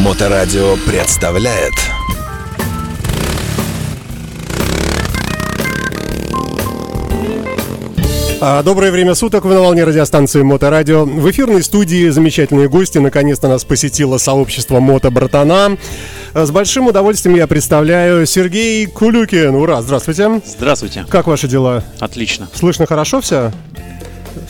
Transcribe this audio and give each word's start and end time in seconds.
Моторадио 0.00 0.76
представляет 0.86 1.74
А, 8.40 8.62
Доброе 8.62 8.90
время 8.90 9.14
суток, 9.14 9.44
вы 9.44 9.52
на 9.52 9.60
волне 9.60 9.84
радиостанции 9.84 10.40
Моторадио. 10.40 11.04
В 11.04 11.30
эфирной 11.30 11.62
студии 11.62 12.08
замечательные 12.08 12.70
гости. 12.70 12.96
Наконец-то 12.96 13.48
нас 13.48 13.64
посетило 13.64 14.16
сообщество 14.16 14.80
Мото 14.80 15.10
Братана. 15.10 15.76
А, 16.32 16.46
С 16.46 16.50
большим 16.50 16.86
удовольствием 16.86 17.36
я 17.36 17.46
представляю 17.46 18.24
Сергей 18.24 18.86
Кулюкин. 18.86 19.54
Ура, 19.54 19.82
здравствуйте. 19.82 20.40
Здравствуйте. 20.46 21.04
Как 21.10 21.26
ваши 21.26 21.48
дела? 21.48 21.84
Отлично. 21.98 22.48
Слышно 22.54 22.86
хорошо 22.86 23.20
все? 23.20 23.52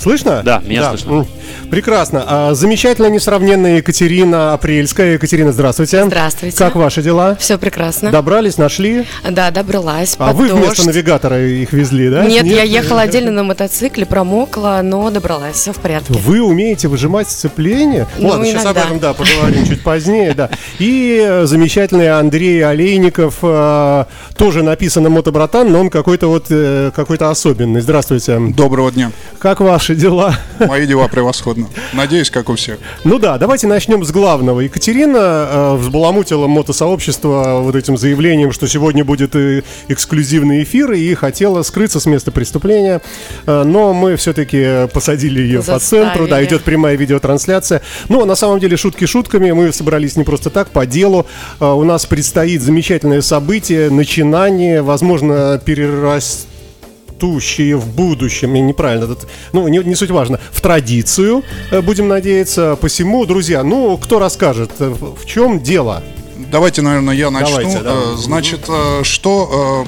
Слышно? 0.01 0.43
Да, 0.43 0.63
меня 0.65 0.89
слышно. 0.91 1.11
М, 1.13 1.27
Прекрасно. 1.71 2.25
А, 2.27 2.55
Замечательная, 2.55 3.11
несравненная 3.11 3.77
Екатерина 3.77 4.55
Апрельская. 4.55 5.13
Екатерина, 5.15 5.53
здравствуйте. 5.53 6.03
Здравствуйте. 6.05 6.57
Как 6.57 6.75
ваши 6.75 7.03
дела? 7.03 7.37
Все 7.39 7.59
прекрасно. 7.59 8.11
Добрались, 8.11 8.57
нашли? 8.57 9.05
Да, 9.29 9.51
добралась. 9.51 10.17
А 10.19 10.29
под 10.29 10.37
вы 10.37 10.49
дождь. 10.49 10.63
вместо 10.65 10.87
навигатора 10.87 11.47
их 11.47 11.73
везли, 11.73 12.09
да? 12.09 12.25
Нет, 12.25 12.45
я 12.47 12.63
ехала 12.63 13.03
отдельно 13.03 13.31
на 13.31 13.43
мотоцикле, 13.45 14.07
промокла, 14.07 14.81
но 14.83 15.11
добралась, 15.11 15.57
все 15.57 15.73
в 15.73 15.77
порядке. 15.77 16.15
Вы 16.15 16.41
умеете 16.41 16.89
выжимать 16.89 17.29
сцепление? 17.31 18.07
Ну, 18.19 18.29
Ладно, 18.29 18.47
сейчас 18.47 18.65
об 18.65 18.73
иногда. 18.77 18.85
этом, 18.87 18.99
да, 19.01 19.13
поговорим 19.13 19.67
чуть 19.67 19.83
позднее, 19.83 20.35
да. 20.35 20.49
И 20.79 21.23
э, 21.25 21.45
замечательный 21.47 22.09
Андрей 22.09 22.65
Олейников, 22.65 23.35
э, 23.43 24.05
тоже 24.37 24.63
написано 24.63 25.11
«Мотобратан», 25.11 25.71
но 25.71 25.81
он 25.81 25.91
какой-то 25.91 26.29
вот, 26.29 26.47
э, 26.51 26.91
какой-то 26.97 27.31
особенный. 27.31 27.81
Здравствуйте. 27.81 28.39
Доброго 28.41 28.91
дня. 28.91 29.13
Как 29.39 29.61
ваши 29.61 29.90
дела? 29.95 30.37
Мои 30.59 30.87
дела 30.87 31.09
превосходно. 31.09 31.69
Надеюсь, 31.93 32.31
как 32.31 32.49
у 32.49 32.55
всех. 32.55 32.79
Ну 33.05 33.19
да, 33.19 33.39
давайте 33.39 33.67
начнем 33.67 34.05
с 34.05 34.11
главного. 34.11 34.61
Екатерина 34.61 35.19
э, 35.19 35.75
взбаламутила 35.77 36.47
мотосообщество 36.47 37.61
вот 37.63 37.75
этим 37.77 37.97
заявлением, 37.97 38.53
что 38.53 38.67
сегодня 38.69 39.05
будет 39.05 39.35
э, 39.37 39.63
эксклюзивный 39.89 40.63
эфир, 40.63 40.93
и 40.93 41.15
хотела 41.15 41.63
скрыться 41.63 42.01
с 42.01 42.07
места 42.07 42.31
преступления. 42.31 43.01
Э, 43.47 43.63
но 43.65 43.93
мы 43.93 44.17
все-таки 44.17 44.89
посадили 44.93 45.41
ее 45.41 45.63
по 45.63 45.79
центру. 45.79 46.25
Да, 46.25 46.31
Заставили. 46.31 46.49
идет 46.49 46.63
прямая 46.63 46.97
видеотрансляция. 46.97 47.83
Но 48.09 48.25
на 48.25 48.35
самом 48.35 48.61
деле 48.61 48.77
шутки 48.77 49.07
шутками. 49.07 49.51
Мы 49.53 49.73
собрались 49.73 50.17
не 50.17 50.25
просто 50.25 50.51
так, 50.51 50.69
по 50.71 50.87
делу. 50.87 51.27
Э, 51.61 51.67
у 51.67 51.85
нас 51.85 52.07
предстоит 52.07 52.63
замечательное 52.63 53.23
событие, 53.23 53.91
начинание, 53.91 54.83
возможно, 54.83 55.61
перерастет 55.65 56.47
растущие 57.21 57.77
в 57.77 57.87
будущем, 57.87 58.55
и 58.57 58.61
неправильно, 58.61 59.13
это, 59.13 59.27
ну, 59.53 59.69
не, 59.69 59.79
не 59.79 59.95
суть 59.95 60.11
важно, 60.11 60.41
в 60.53 60.61
традицию, 60.61 61.43
э, 61.71 61.81
будем 61.83 62.09
надеяться. 62.09 62.77
Посему, 62.81 63.27
друзья, 63.27 63.63
ну, 63.63 63.97
кто 63.99 64.19
расскажет, 64.19 64.71
э, 64.79 64.89
в 64.91 65.27
чем 65.27 65.61
дело? 65.61 66.03
Давайте, 66.51 66.83
наверное, 66.83 67.15
я 67.15 67.31
начну. 67.31 67.57
Давайте, 67.57 67.81
да. 67.81 67.93
Э, 67.95 68.17
Значит, 68.17 68.71
что 69.03 69.85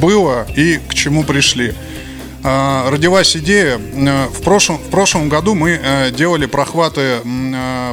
было 0.00 0.46
и 0.56 0.78
к 0.88 0.94
чему 0.94 1.24
пришли. 1.24 1.74
Родилась 2.42 3.34
идея. 3.36 3.78
В 3.78 4.42
прошлом, 4.42 4.76
в 4.76 4.90
прошлом 4.90 5.30
году 5.30 5.54
мы 5.54 5.80
делали 6.14 6.44
прохваты 6.44 7.20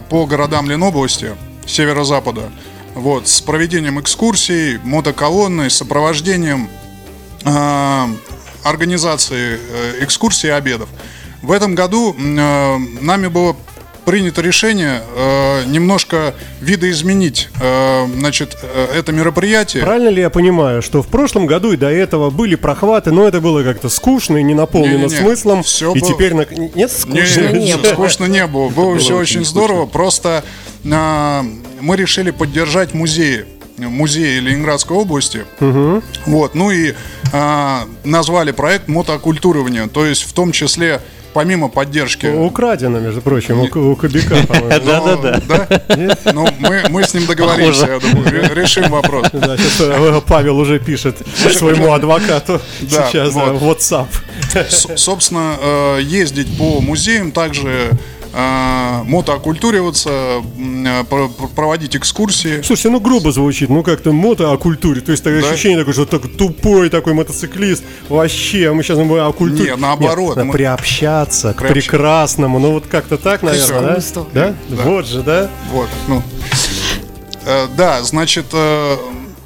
по 0.10 0.26
городам 0.26 0.70
Ленобласти, 0.70 1.30
северо-запада. 1.66 2.42
Вот, 2.96 3.30
с 3.30 3.40
проведением 3.40 4.02
экскурсий, 4.02 4.78
мотоколонны, 4.84 5.70
сопровождением 5.70 6.68
организации 8.64 9.60
э, 9.60 10.04
экскурсий 10.04 10.50
и 10.50 10.52
обедов. 10.52 10.90
В 11.42 11.52
этом 11.52 11.76
году 11.76 12.16
э, 12.18 12.78
нами 13.02 13.28
было 13.28 13.56
принято 14.06 14.42
решение 14.42 15.02
э, 15.16 15.64
немножко 15.66 16.34
видоизменить 16.60 17.50
э, 17.62 18.08
значит, 18.18 18.58
э, 18.64 18.88
это 18.96 19.12
мероприятие. 19.12 19.84
Правильно 19.84 20.10
ли 20.10 20.22
я 20.22 20.30
понимаю, 20.32 20.82
что 20.82 21.04
в 21.04 21.08
прошлом 21.08 21.46
году 21.46 21.72
и 21.72 21.78
до 21.78 21.90
этого 21.92 22.32
были 22.32 22.56
прохваты, 22.56 23.12
но 23.12 23.28
это 23.28 23.42
было 23.42 23.64
как-то 23.64 23.90
скучно 23.90 24.38
и 24.38 24.44
не 24.44 24.56
наполнено 24.56 25.04
Не-не-не, 25.06 25.18
смыслом, 25.22 25.62
всё 25.64 25.94
и 25.94 26.00
было- 26.00 26.14
теперь... 26.14 26.34
на- 26.34 26.46
Нет? 26.50 26.76
Не, 26.76 26.88
Скучно 26.88 27.50
не 27.52 27.78
было. 27.78 27.94
скучно 27.94 28.26
не 28.26 28.48
было. 28.48 28.70
Было 28.70 28.98
все 28.98 29.16
очень 29.18 29.46
здорово. 29.46 29.86
Просто 29.86 30.44
э, 30.84 31.42
мы 31.80 31.96
решили 31.96 32.32
поддержать 32.32 32.94
музеи. 32.94 33.46
Музеи 33.78 34.38
Ленинградской 34.40 34.96
области. 34.96 35.44
Вот. 36.28 36.54
Ну 36.56 36.70
и 36.72 36.94
э, 37.32 37.78
назвали 38.04 38.52
проект 38.52 38.88
мотооккультурование. 38.88 39.88
То 39.88 40.06
есть 40.06 40.24
в 40.24 40.34
том 40.34 40.52
числе 40.52 41.02
помимо 41.34 41.70
поддержки. 41.70 42.26
Украдено, 42.28 43.00
между 43.00 43.22
прочим, 43.22 43.60
у, 43.62 43.92
у 43.92 43.96
Кобяка, 43.96 44.36
по-моему. 44.48 44.86
Но- 44.86 45.18
да? 45.48 45.68
Ну, 46.34 46.48
мы, 46.60 46.84
мы 46.90 47.04
с 47.04 47.14
ним 47.14 47.26
договоримся, 47.26 47.86
я 47.88 48.00
думаю, 48.00 48.30
ре- 48.30 48.52
решим 48.54 48.90
вопрос. 48.90 49.28
Да, 49.34 49.58
сейчас 49.58 50.24
Павел 50.28 50.58
уже 50.60 50.80
пишет 50.80 51.18
своему 51.58 51.94
адвокату 51.94 52.62
сейчас 52.82 53.14
э, 53.16 53.30
вот. 53.30 53.62
WhatsApp. 53.62 54.08
Собственно, 54.98 55.56
э, 55.62 56.00
ездить 56.04 56.58
по 56.58 56.82
музеям, 56.82 57.32
также 57.32 57.92
мотооккультуриваться, 59.06 60.10
м, 60.58 60.86
э, 60.86 61.04
про- 61.04 61.28
про- 61.30 61.48
проводить 61.48 61.96
экскурсии. 61.96 62.62
Слушайте, 62.62 62.90
ну 62.90 63.00
грубо 63.00 63.32
звучит, 63.32 63.70
ну 63.70 63.84
как-то 63.84 64.12
мото 64.12 64.52
о 64.52 64.58
культуре. 64.58 65.02
То 65.02 65.12
есть 65.12 65.24
такое 65.24 65.42
Да. 65.42 65.50
ощущение 65.50 65.80
такое, 65.80 65.94
что 65.94 66.06
так 66.06 66.22
тупой 66.38 66.90
такой 66.90 67.14
мотоциклист. 67.14 67.84
Вообще, 68.10 68.70
а 68.70 68.74
мы 68.74 68.84
сейчас 68.84 68.98
будем 68.98 69.26
о 69.26 69.32
культуре. 69.34 69.72
Не, 69.72 69.76
наоборот, 69.76 70.38
Нет, 70.38 70.46
мы- 70.46 70.54
приобщаться 70.54 71.54
к 71.54 71.62
Приобща- 71.62 71.74
прекрасному. 71.74 72.60
Ну 72.60 72.72
вот 72.74 72.88
как-то 72.88 73.18
так, 73.18 73.44
наверное, 73.44 73.82
да? 73.82 74.24
да? 74.34 74.56
Да. 74.70 74.82
Вот 74.84 75.08
же, 75.08 75.22
да? 75.24 75.50
Вот, 75.72 75.90
ну. 76.08 76.22
Э, 77.46 77.68
да, 77.76 78.02
значит, 78.04 78.46
э, 78.54 78.98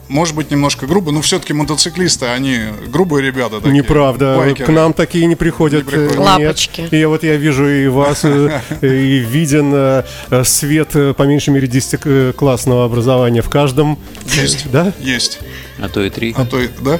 может 0.08 0.36
быть, 0.36 0.52
немножко 0.52 0.86
грубо, 0.86 1.12
но 1.12 1.22
все-таки 1.22 1.54
мотоциклисты, 1.54 2.26
они 2.28 2.60
грубые 2.88 3.26
ребята 3.26 3.58
такие. 3.58 3.74
Неправда. 3.74 4.36
байкеры. 4.38 4.66
К 4.66 4.76
нам 4.76 4.94
такие 4.94 5.26
не 5.26 5.36
приходят. 5.36 5.86
Не 5.86 5.90
приходят. 5.90 6.16
э, 6.16 6.38
нет. 6.40 6.48
Лапочки. 6.48 6.88
И 6.92 7.06
вот 7.06 7.24
я 7.24 7.36
вижу 7.36 7.68
и 7.68 7.88
вас, 7.88 8.22
э, 8.24 8.62
и 8.82 9.18
виден 9.20 9.72
э, 9.74 10.04
свет, 10.44 10.90
по 11.16 11.24
меньшей 11.24 11.50
мере, 11.50 11.68
10-классного 11.68 12.86
образования 12.86 13.42
в 13.42 13.50
каждом. 13.50 13.98
Есть. 14.36 14.70
Да? 14.72 14.94
Есть. 15.00 15.40
А 15.78 15.90
то 15.90 16.02
и 16.02 16.10
три. 16.10 16.34
А 16.38 16.46
то 16.46 16.60
и, 16.60 16.70
да? 16.82 17.00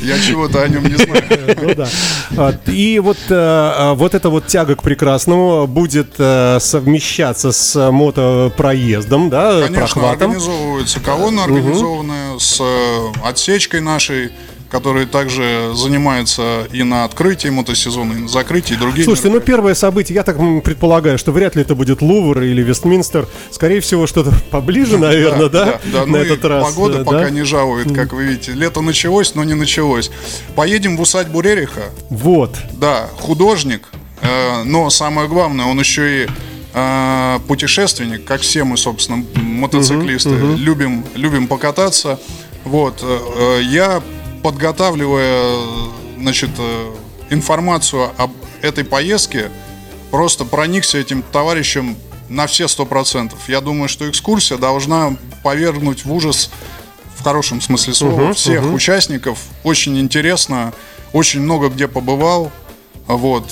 Я 0.00 0.18
чего-то 0.18 0.62
о 0.62 0.68
нем 0.68 0.84
не 0.84 0.96
знаю. 0.96 1.22
Ну. 1.76 1.84
А, 2.38 2.54
И 2.66 2.98
вот, 2.98 3.18
э, 3.28 3.34
а, 3.34 3.94
вот 3.94 4.14
эта 4.14 4.30
вот 4.30 4.46
тяга 4.46 4.74
к 4.74 4.82
прекрасному 4.82 5.66
будет 5.66 6.14
э, 6.18 6.58
совмещаться 6.60 7.52
с 7.52 7.90
мотопроездом, 7.90 9.28
да, 9.28 9.60
Конечно, 9.60 9.76
прохватом. 9.76 10.30
организовываются 10.30 11.00
колонны, 11.00 11.40
организованные 11.40 12.40
с 12.40 12.58
э, 12.60 13.12
отсечкой 13.22 13.80
нашей, 13.80 14.32
которые 14.70 15.06
также 15.06 15.72
занимаются 15.74 16.68
и 16.72 16.82
на 16.84 17.04
открытии 17.04 17.48
мотосезона, 17.48 18.12
и 18.12 18.16
на 18.16 18.28
закрытии, 18.28 18.74
и 18.74 18.76
другие. 18.76 19.04
Слушайте, 19.04 19.30
ну 19.30 19.40
первое 19.40 19.74
событие, 19.74 20.14
я 20.14 20.22
так 20.22 20.36
предполагаю, 20.62 21.18
что 21.18 21.32
вряд 21.32 21.56
ли 21.56 21.62
это 21.62 21.74
будет 21.74 22.00
Лувр 22.00 22.40
или 22.42 22.62
Вестминстер. 22.62 23.26
Скорее 23.50 23.80
всего, 23.80 24.06
что-то 24.06 24.32
поближе, 24.50 24.96
наверное, 24.96 25.48
да, 25.48 25.80
да, 25.84 26.00
на 26.00 26.06
ну 26.06 26.18
этот 26.18 26.44
раз. 26.44 26.64
Погода 26.68 27.00
э, 27.00 27.04
пока 27.04 27.24
да? 27.24 27.30
не 27.30 27.42
жалует, 27.42 27.92
как 27.92 28.12
вы 28.12 28.24
видите. 28.24 28.52
Лето 28.52 28.80
началось, 28.80 29.34
но 29.34 29.42
не 29.42 29.54
началось. 29.54 30.10
Поедем 30.54 30.96
в 30.96 31.00
усадьбу 31.00 31.40
Рериха. 31.40 31.90
Вот. 32.08 32.56
Да, 32.72 33.08
художник, 33.18 33.88
э, 34.22 34.62
но 34.64 34.88
самое 34.90 35.28
главное, 35.28 35.66
он 35.66 35.80
еще 35.80 36.24
и 36.24 36.28
э, 36.74 37.38
путешественник, 37.48 38.24
как 38.24 38.40
все 38.42 38.62
мы, 38.62 38.76
собственно, 38.76 39.24
мотоциклисты, 39.34 40.30
любим, 40.30 41.04
любим 41.16 41.48
покататься. 41.48 42.20
Вот, 42.64 43.00
э, 43.02 43.18
э, 43.36 43.62
я 43.64 44.02
подготавливая, 44.42 45.56
значит, 46.18 46.50
э, 46.58 46.94
информацию 47.30 48.10
об 48.16 48.32
этой 48.62 48.84
поездке, 48.84 49.50
просто 50.10 50.44
проникся 50.44 50.98
этим 50.98 51.22
товарищем 51.22 51.96
на 52.28 52.46
все 52.46 52.68
сто 52.68 52.86
процентов. 52.86 53.38
Я 53.48 53.60
думаю, 53.60 53.88
что 53.88 54.08
экскурсия 54.08 54.56
должна 54.56 55.16
повергнуть 55.42 56.04
в 56.04 56.12
ужас 56.12 56.50
в 57.16 57.22
хорошем 57.22 57.60
смысле 57.60 57.94
слова 57.94 58.32
всех 58.32 58.72
участников. 58.72 59.38
Очень 59.64 59.98
интересно, 59.98 60.72
очень 61.12 61.40
много 61.40 61.68
где 61.68 61.88
побывал. 61.88 62.50
Вот. 63.06 63.50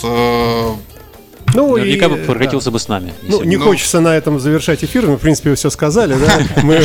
Ну, 1.54 1.76
и, 1.76 1.80
Наверняка 1.80 2.08
бы 2.08 2.16
э, 2.16 2.24
прокатился 2.24 2.70
бы 2.70 2.78
с 2.78 2.88
нами. 2.88 3.12
Ну, 3.22 3.42
не 3.42 3.56
бы. 3.56 3.64
хочется 3.64 4.00
на 4.00 4.16
этом 4.16 4.38
завершать 4.38 4.84
эфир, 4.84 5.06
мы, 5.06 5.16
в 5.16 5.20
принципе, 5.20 5.54
все 5.54 5.70
сказали, 5.70 6.14
да? 6.14 6.40
Мы, 6.62 6.82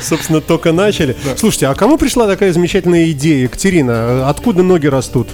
собственно, 0.00 0.40
только 0.40 0.72
начали. 0.72 1.16
Слушайте, 1.36 1.68
а 1.68 1.74
кому 1.74 1.96
пришла 1.98 2.26
такая 2.26 2.52
замечательная 2.52 3.10
идея, 3.10 3.44
Екатерина? 3.44 4.28
Откуда 4.28 4.62
ноги 4.62 4.86
растут? 4.86 5.28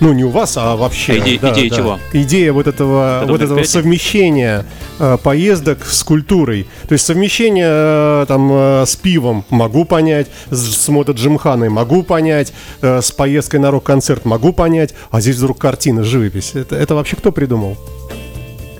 Ну, 0.00 0.12
не 0.12 0.24
у 0.24 0.28
вас, 0.30 0.56
а 0.56 0.76
вообще. 0.76 1.12
А 1.14 1.18
идея- 1.18 1.38
да, 1.38 1.52
идея 1.52 1.70
да. 1.70 1.76
чего? 1.76 2.00
Идея 2.12 2.52
вот 2.52 2.66
этого, 2.66 3.22
Этого 3.22 3.32
вот 3.32 3.42
этого 3.42 3.62
совмещения 3.62 4.66
э, 4.98 5.16
поездок 5.22 5.84
с 5.86 6.02
культурой. 6.02 6.66
То 6.88 6.92
есть 6.94 7.06
совмещение 7.06 7.66
э, 7.68 8.24
там 8.28 8.50
э, 8.52 8.84
с 8.86 8.96
пивом 8.96 9.44
могу 9.50 9.84
понять, 9.84 10.26
с, 10.50 10.76
с 10.84 10.88
мотоджимханой 10.88 11.68
могу 11.68 12.02
понять, 12.02 12.52
э, 12.82 13.00
с 13.00 13.12
поездкой 13.12 13.60
на 13.60 13.70
рок-концерт 13.70 14.24
могу 14.24 14.52
понять, 14.52 14.94
а 15.10 15.20
здесь 15.20 15.36
вдруг 15.36 15.58
картина, 15.58 16.02
живопись. 16.02 16.52
Это, 16.54 16.74
это 16.76 16.94
вообще 16.96 17.16
кто 17.16 17.30
придумал? 17.32 17.76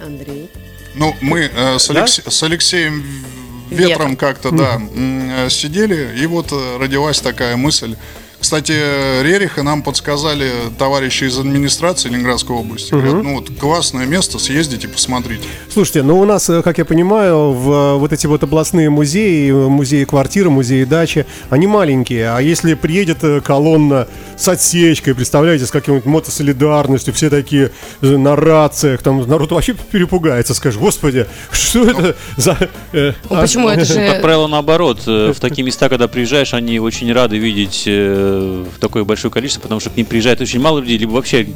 Андрей. 0.04 0.50
Ну, 0.96 1.14
мы 1.20 1.50
э, 1.54 1.78
с, 1.78 1.88
Да? 1.88 2.04
Алексе- 2.04 2.28
с 2.28 2.42
Алексеем 2.42 3.02
Ветром 3.70 3.88
Ветром. 3.88 4.16
как-то, 4.16 4.50
да, 4.50 4.80
э, 4.94 5.48
сидели, 5.48 6.10
и 6.20 6.26
вот 6.26 6.52
э, 6.52 6.76
родилась 6.78 7.20
такая 7.20 7.56
мысль. 7.56 7.96
Кстати, 8.44 8.72
Рериха 9.22 9.62
нам 9.62 9.82
подсказали 9.82 10.50
товарищи 10.78 11.24
из 11.24 11.38
администрации 11.38 12.10
Ленинградской 12.10 12.54
области. 12.54 12.90
Говорят, 12.90 13.22
ну 13.22 13.36
вот 13.36 13.48
классное 13.58 14.04
место, 14.04 14.38
съездите, 14.38 14.86
посмотрите. 14.86 15.44
Слушайте, 15.72 16.02
ну 16.02 16.20
у 16.20 16.26
нас, 16.26 16.50
э, 16.50 16.60
как 16.60 16.76
я 16.76 16.84
понимаю, 16.84 17.52
в 17.52 17.70
э, 17.72 17.94
вот 17.96 18.12
эти 18.12 18.26
вот 18.26 18.42
областные 18.42 18.90
музеи, 18.90 19.48
э, 19.50 19.68
музеи 19.68 20.04
квартиры, 20.04 20.50
музеи 20.50 20.84
дачи, 20.84 21.24
они 21.48 21.66
маленькие. 21.66 22.28
А 22.32 22.40
если 22.40 22.74
приедет 22.74 23.20
колонна 23.42 24.08
с 24.36 24.46
отсечкой, 24.46 25.14
представляете, 25.14 25.64
с 25.64 25.70
какой-нибудь 25.70 26.04
мотосолидарностью, 26.04 27.14
все 27.14 27.30
такие 27.30 27.70
на 28.02 28.36
рациях, 28.36 29.00
там 29.00 29.26
народ 29.26 29.52
вообще 29.52 29.72
перепугается, 29.72 30.52
скажет, 30.52 30.78
господи, 30.78 31.24
что 31.50 31.84
это 31.88 32.14
за... 32.36 32.58
э, 32.92 33.14
Ну, 33.30 33.36
а- 33.36 33.40
почему 33.40 33.70
это 33.70 33.86
же... 33.86 33.94
Как 33.94 34.20
правило, 34.20 34.48
наоборот. 34.48 35.06
В 35.06 35.34
такие 35.40 35.64
места, 35.64 35.88
когда 35.88 36.08
приезжаешь, 36.08 36.52
они 36.52 36.78
очень 36.78 37.10
рады 37.10 37.38
видеть 37.38 37.84
э, 38.34 38.64
в 38.76 38.78
такое 38.80 39.04
большое 39.04 39.32
количество, 39.32 39.62
потому 39.62 39.80
что 39.80 39.90
к 39.90 39.96
ним 39.96 40.06
приезжает 40.06 40.40
очень 40.40 40.60
мало 40.60 40.78
людей, 40.80 40.98
либо 40.98 41.12
вообще 41.12 41.46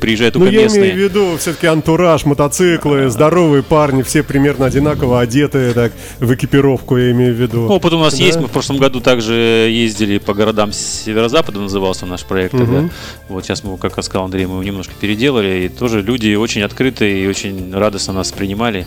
приезжают 0.00 0.36
Ну, 0.36 0.42
только 0.42 0.54
я 0.54 0.62
местные. 0.62 0.82
имею 0.92 0.94
в 0.94 1.10
виду 1.10 1.36
все-таки 1.38 1.66
антураж, 1.66 2.24
мотоциклы, 2.24 3.10
здоровые 3.10 3.64
парни, 3.64 4.02
все 4.02 4.22
примерно 4.22 4.66
одинаково 4.66 5.20
одетые, 5.20 5.72
так, 5.72 5.92
в 6.20 6.32
экипировку, 6.32 6.96
я 6.96 7.10
имею 7.10 7.34
в 7.34 7.36
виду. 7.40 7.66
Опыт 7.66 7.92
у 7.94 7.98
нас 7.98 8.16
Да. 8.16 8.24
есть. 8.24 8.38
Мы 8.38 8.46
в 8.46 8.50
прошлом 8.52 8.78
году 8.78 9.00
также 9.00 9.32
ездили 9.34 10.18
по 10.18 10.34
городам 10.34 10.72
северо-запада, 10.72 11.58
назывался 11.60 12.06
наш 12.06 12.24
проект. 12.24 12.52
тогда. 12.56 12.88
Вот 13.28 13.44
сейчас 13.44 13.64
мы, 13.64 13.76
как 13.76 13.92
сказал 14.04 14.24
Андрей, 14.26 14.46
мы 14.46 14.52
его 14.54 14.62
немножко 14.62 14.94
переделали. 15.00 15.64
И 15.64 15.68
тоже 15.68 16.00
люди 16.02 16.34
очень 16.36 16.62
открытые 16.62 17.24
и 17.24 17.26
очень 17.26 17.72
радостно 17.74 18.12
нас 18.12 18.30
принимали. 18.30 18.86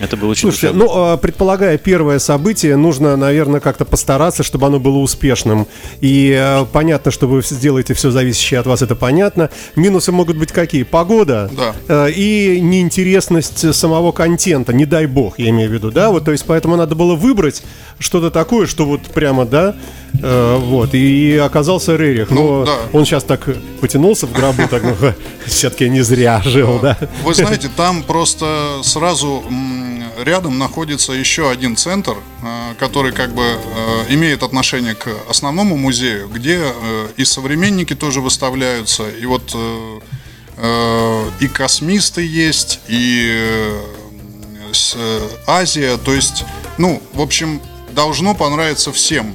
Это 0.00 0.16
было 0.16 0.30
очень 0.30 0.42
Слушайте, 0.42 0.68
душевно. 0.72 0.84
ну, 0.84 1.12
а, 1.12 1.16
предполагая 1.16 1.78
первое 1.78 2.18
событие, 2.18 2.76
нужно, 2.76 3.16
наверное, 3.16 3.60
как-то 3.60 3.84
постараться, 3.84 4.42
чтобы 4.42 4.66
оно 4.66 4.78
было 4.80 4.98
успешным. 4.98 5.66
И 6.00 6.34
э, 6.36 6.64
понятно, 6.72 7.10
что 7.10 7.26
вы 7.28 7.42
сделаете 7.42 7.94
все 7.94 8.10
зависящее 8.10 8.60
от 8.60 8.66
вас, 8.66 8.82
это 8.82 8.94
понятно. 8.96 9.50
Минусы 9.76 10.10
могут 10.12 10.36
быть 10.36 10.52
какие? 10.52 10.82
Погода 10.82 11.50
Да. 11.56 11.74
э, 12.06 12.10
и 12.12 12.60
неинтересность 12.60 13.74
самого 13.74 14.12
контента, 14.12 14.72
не 14.72 14.84
дай 14.86 15.06
бог, 15.06 15.38
я 15.38 15.50
имею 15.50 15.70
в 15.70 15.72
виду, 15.72 15.90
да? 15.90 16.10
Вот, 16.10 16.24
то 16.24 16.32
есть, 16.32 16.44
поэтому 16.46 16.76
надо 16.76 16.94
было 16.94 17.14
выбрать 17.14 17.62
что-то 17.98 18.30
такое, 18.30 18.66
что 18.66 18.84
вот 18.84 19.02
прямо, 19.02 19.44
да, 19.46 19.74
э, 20.20 20.56
вот, 20.60 20.94
и 20.94 21.36
оказался 21.36 21.96
Рерих. 21.96 22.30
Ну, 22.30 22.60
Но 22.60 22.64
да. 22.66 22.72
он 22.92 23.04
сейчас 23.04 23.24
так 23.24 23.48
потянулся 23.80 24.26
в 24.26 24.32
гробу, 24.32 24.62
так, 24.68 24.82
ну, 24.82 24.94
все-таки 25.46 25.88
не 25.88 26.02
зря 26.02 26.42
жил, 26.44 26.78
да? 26.82 26.98
Вы 27.22 27.34
знаете, 27.34 27.68
там 27.76 28.02
просто 28.02 28.80
сразу 28.82 29.42
рядом 30.24 30.58
находится 30.58 31.12
еще 31.12 31.50
один 31.50 31.76
центр, 31.76 32.16
э, 32.42 32.74
который 32.78 33.12
как 33.12 33.34
бы 33.34 33.42
э, 33.42 34.04
имеет 34.08 34.42
отношение 34.42 34.94
к 34.94 35.08
основному 35.28 35.76
музею, 35.76 36.28
где 36.28 36.60
э, 36.62 37.08
и 37.16 37.24
современники 37.24 37.94
тоже 37.94 38.20
выставляются, 38.20 39.08
и 39.08 39.26
вот 39.26 39.56
и 41.40 41.48
космисты 41.48 42.24
есть, 42.24 42.78
и 42.86 43.76
Азия, 45.48 45.96
то 45.96 46.14
есть, 46.14 46.44
ну, 46.78 47.02
в 47.12 47.20
общем, 47.20 47.60
должно 47.90 48.36
понравиться 48.36 48.92
всем. 48.92 49.34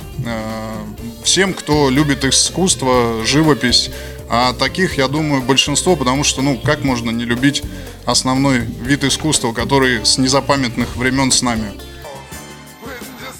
Всем, 1.21 1.53
кто 1.53 1.89
любит 1.89 2.23
искусство, 2.23 3.25
живопись. 3.25 3.91
А 4.29 4.53
таких, 4.53 4.97
я 4.97 5.07
думаю, 5.07 5.41
большинство, 5.41 5.95
потому 5.95 6.23
что, 6.23 6.43
ну, 6.43 6.59
как 6.63 6.83
можно 6.83 7.09
не 7.09 7.25
любить 7.25 7.63
основной 8.05 8.59
вид 8.59 9.03
искусства, 9.03 9.53
который 9.53 10.05
с 10.05 10.19
незапамятных 10.19 10.95
времен 10.95 11.31
с 11.31 11.41
нами? 11.41 11.71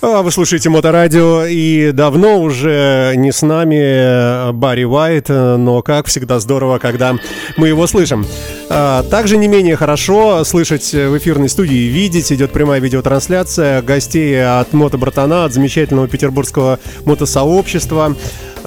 А, 0.01 0.21
Вы 0.21 0.31
слушаете 0.31 0.69
Моторадио, 0.69 1.45
и 1.45 1.91
давно 1.91 2.39
уже 2.39 3.13
не 3.18 3.31
с 3.33 3.41
нами 3.41 3.75
э, 3.75 4.51
Барри 4.53 4.86
Уайт, 4.86 5.30
э, 5.30 5.57
но, 5.57 5.81
как 5.81 6.07
всегда, 6.07 6.39
здорово, 6.39 6.80
когда 6.80 7.15
мы 7.57 7.68
его 7.68 7.86
слышим. 7.86 8.25
А, 8.69 9.03
Также 9.03 9.36
не 9.38 9.50
менее 9.50 9.75
хорошо 9.75 10.44
слышать 10.45 10.94
в 10.94 11.18
эфирной 11.18 11.50
студии 11.50 11.89
видеть. 11.89 12.31
Идет 12.31 12.51
прямая 12.51 12.80
видеотрансляция 12.80 13.81
гостей 13.81 14.41
от 14.41 14.71
Мотобратана, 14.71 15.44
от 15.44 15.53
замечательного 15.53 16.07
петербургского 16.07 16.80
мотосообщества. 17.03 18.15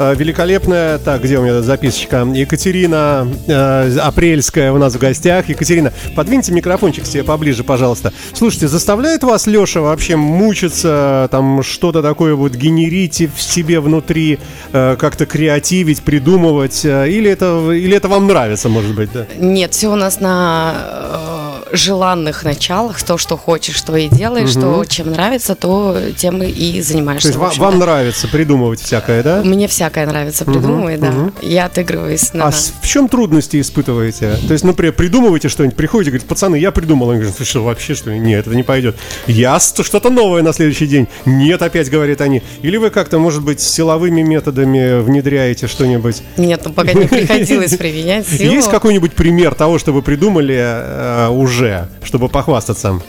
Э, 0.02 0.14
Великолепная, 0.16 0.99
так, 0.99 1.22
где 1.22 1.38
у 1.38 1.43
меня 1.43 1.62
записочка? 1.62 2.26
Екатерина 2.34 3.28
э, 3.46 3.99
Апрельская 3.99 4.72
у 4.72 4.78
нас 4.78 4.94
в 4.94 4.99
гостях. 4.99 5.49
Екатерина, 5.49 5.93
подвиньте 6.16 6.52
микрофончик 6.52 7.06
себе 7.06 7.22
поближе, 7.22 7.62
пожалуйста. 7.62 8.12
Слушайте, 8.32 8.66
заставляет 8.69 9.22
вас, 9.22 9.46
Леша, 9.46 9.81
вообще 9.81 10.16
мучиться, 10.16 11.28
там 11.31 11.62
что-то 11.62 12.02
такое 12.02 12.34
вот 12.34 12.52
генерить 12.54 13.28
в 13.37 13.40
себе 13.40 13.78
внутри, 13.81 14.38
э, 14.72 14.96
как-то 14.99 15.25
креативить, 15.26 16.02
придумывать? 16.02 16.84
э, 16.84 17.08
Или 17.08 17.31
это, 17.31 17.70
или 17.70 17.96
это 17.96 18.08
вам 18.08 18.26
нравится, 18.26 18.69
может 18.69 18.94
быть, 18.96 19.10
да? 19.12 19.26
Нет, 19.38 19.72
все 19.72 19.88
у 19.88 19.96
нас 19.96 20.20
на 20.20 20.75
э, 20.75 21.51
желанных 21.72 22.44
началах. 22.44 23.02
То, 23.02 23.19
что 23.19 23.36
хочешь, 23.36 23.80
то 23.82 23.96
и 23.96 24.08
делаешь. 24.08 24.50
Что 24.50 24.84
чем 24.84 25.10
нравится, 25.12 25.54
то 25.54 25.96
тем 26.16 26.42
и 26.42 26.80
занимаешься. 26.80 27.32
То 27.32 27.38
есть 27.38 27.44
общем-то. 27.46 27.64
вам 27.64 27.78
нравится 27.78 28.28
придумывать 28.28 28.80
всякое, 28.80 29.22
да? 29.22 29.42
Мне 29.42 29.69
всякое 29.69 30.06
нравится 30.06 30.44
придумывать, 30.44 31.00
да. 31.00 31.12
Я 31.40 31.66
отыгрываюсь 31.66 32.32
на... 32.32 32.48
А 32.48 32.50
в 32.50 32.86
чем 32.86 33.08
трудности 33.08 33.60
испытываете? 33.60 34.36
То 34.46 34.52
есть, 34.52 34.64
например, 34.64 34.92
придумываете 34.92 35.48
что-нибудь, 35.48 35.76
приходите, 35.76 36.10
говорите, 36.10 36.28
пацаны, 36.28 36.56
я 36.56 36.70
придумал. 36.70 37.10
Они 37.10 37.20
говорят, 37.20 37.36
«Ты 37.36 37.44
что, 37.44 37.64
вообще 37.64 37.94
что 37.94 38.10
ли? 38.10 38.19
Нет, 38.19 38.46
это 38.46 38.56
не 38.56 38.62
пойдет. 38.62 38.96
Я 39.26 39.58
что-то 39.58 40.10
новое 40.10 40.42
на 40.42 40.52
следующий 40.52 40.86
день. 40.86 41.08
Нет, 41.24 41.62
опять 41.62 41.90
говорят 41.90 42.20
они. 42.20 42.42
Или 42.62 42.76
вы 42.76 42.90
как-то, 42.90 43.19
может 43.19 43.42
быть, 43.42 43.60
силовыми 43.60 44.22
методами 44.22 45.00
внедряете 45.00 45.66
что-нибудь? 45.66 46.22
Нет, 46.36 46.62
ну 46.64 46.72
пока 46.72 46.92
не 46.92 47.06
приходилось 47.08 47.76
применять 47.76 48.28
силу. 48.28 48.52
Есть 48.52 48.70
какой-нибудь 48.70 49.12
пример 49.12 49.54
того, 49.54 49.78
что 49.78 49.92
вы 49.92 50.02
придумали 50.02 50.56
э, 50.58 51.28
уже, 51.62 51.88
чтобы 52.03 52.29
похвастаться? 52.29 53.00